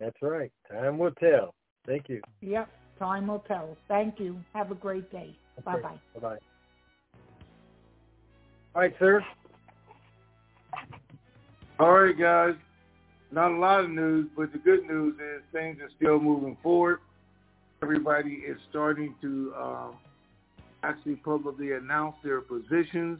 [0.00, 0.50] That's right.
[0.70, 1.54] Time will tell.
[1.86, 2.22] Thank you.
[2.40, 2.68] Yep,
[2.98, 3.76] time will tell.
[3.88, 4.40] Thank you.
[4.54, 5.36] Have a great day.
[5.64, 6.00] Bye bye.
[6.14, 6.38] Bye bye.
[8.74, 9.22] All right, sir.
[11.78, 12.54] All right, guys.
[13.30, 17.00] Not a lot of news, but the good news is things are still moving forward.
[17.82, 19.94] Everybody is starting to um,
[20.82, 23.18] actually publicly announce their positions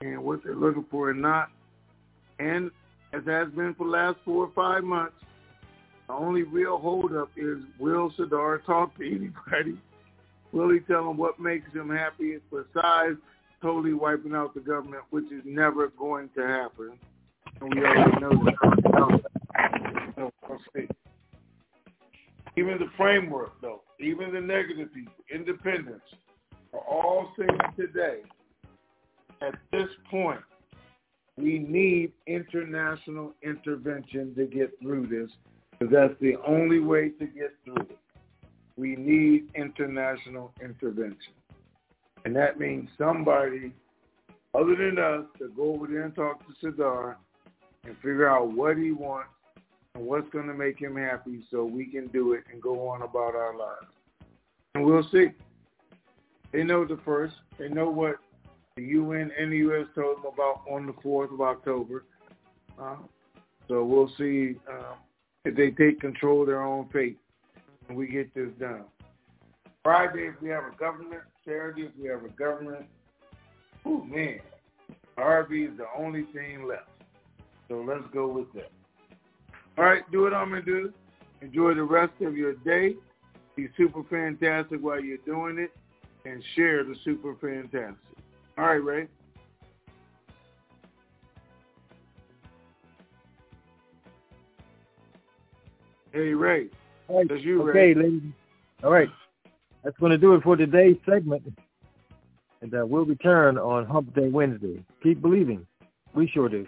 [0.00, 1.48] and what they're looking for and not.
[2.38, 2.70] And
[3.12, 5.14] as has been for the last four or five months,
[6.06, 9.80] the only real holdup is will Sadr talk to anybody?
[10.52, 13.18] Will he tell them what makes him happy besides
[13.60, 16.92] totally wiping out the government, which is never going to happen?
[17.60, 18.76] And we already know that.
[22.56, 26.00] Even the framework, though, even the negative people, independence,
[26.72, 28.20] are all things today,
[29.42, 30.40] at this point,
[31.36, 35.30] we need international intervention to get through this,
[35.72, 37.98] because that's the only way to get through it.
[38.76, 41.32] We need international intervention.
[42.24, 43.72] And that means somebody
[44.54, 47.16] other than us to go over there and talk to Sadr
[47.84, 49.28] and figure out what he wants
[49.94, 53.02] and what's going to make him happy so we can do it and go on
[53.02, 53.86] about our lives.
[54.74, 55.28] And we'll see.
[56.52, 57.34] They know the first.
[57.58, 58.16] They know what
[58.76, 59.86] the UN and the U.S.
[59.94, 62.04] told them about on the 4th of October.
[62.78, 62.96] Uh,
[63.68, 64.94] so we'll see uh,
[65.44, 67.18] if they take control of their own fate.
[67.88, 68.84] and we get this done.
[69.82, 71.22] Friday, if we have a government.
[71.44, 72.86] Saturday, if we have a government.
[73.84, 74.40] Oh, man.
[75.16, 76.88] RV is the only thing left.
[77.68, 78.70] So let's go with that.
[79.78, 80.92] All right, do what I'm going to do.
[81.40, 82.94] Enjoy the rest of your day.
[83.56, 85.70] Be super fantastic while you're doing it
[86.26, 87.96] and share the super fantastic.
[88.58, 89.06] All right, Ray.
[96.12, 96.66] Hey, Ray.
[97.08, 97.28] All right.
[97.28, 98.22] That's you, okay, ladies.
[98.82, 99.08] All right.
[99.84, 101.42] That's going to do it for today's segment.
[102.62, 104.82] And uh, we'll return on Hump Day Wednesday.
[105.02, 105.66] Keep believing.
[106.14, 106.66] We sure do.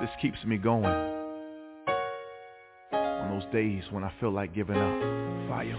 [0.00, 1.17] This keeps me going.
[3.38, 5.48] Those days when I feel like giving up.
[5.48, 5.78] Fire.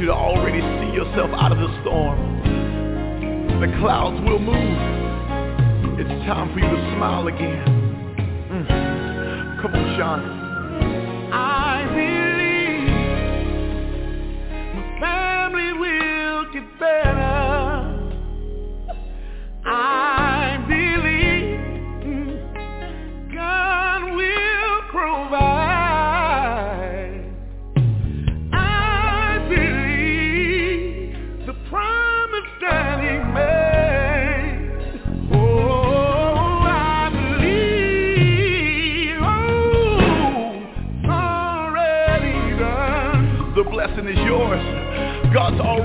[0.00, 2.40] You to already see yourself out of the storm.
[3.60, 4.56] The clouds will move.
[6.00, 7.66] It's time for you to smile again.
[8.50, 9.60] Mm.
[9.60, 10.49] Come on, Sean.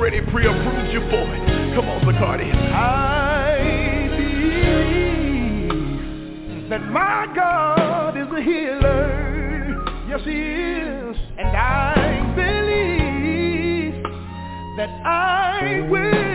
[0.05, 1.73] Already pre-approved you for it.
[1.73, 2.53] Come on, Zacardi.
[2.53, 4.07] I
[6.59, 9.09] believe that my God is a healer.
[10.07, 11.17] Yes, He is.
[11.39, 14.03] And I believe
[14.77, 16.34] that I will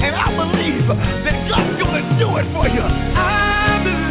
[0.00, 2.82] And I believe that God's to do it for you.
[2.82, 4.07] I believe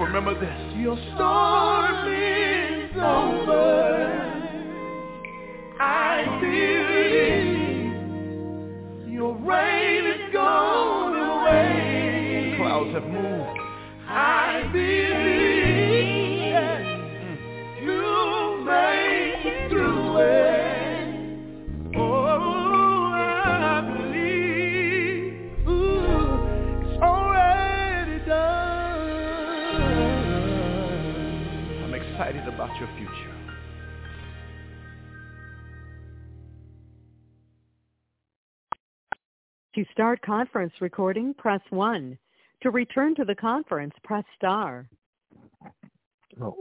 [0.00, 0.74] Remember this.
[0.76, 3.82] Your storm is over.
[5.80, 7.52] I believe.
[9.12, 12.54] Your rain is gone away.
[12.58, 13.58] Clouds have moved.
[14.08, 15.41] I believe.
[40.02, 42.18] Start conference recording, press 1.
[42.62, 44.88] To return to the conference, press star.
[46.42, 46.56] Oh.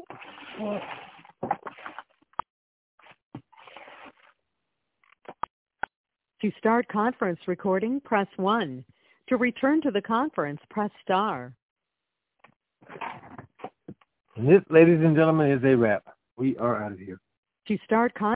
[6.43, 8.85] To start conference recording, press 1.
[9.29, 11.51] To return to the conference, press star.
[14.35, 16.03] And this, ladies and gentlemen, is a wrap.
[16.37, 17.19] We are out of here.
[17.69, 18.29] To start con-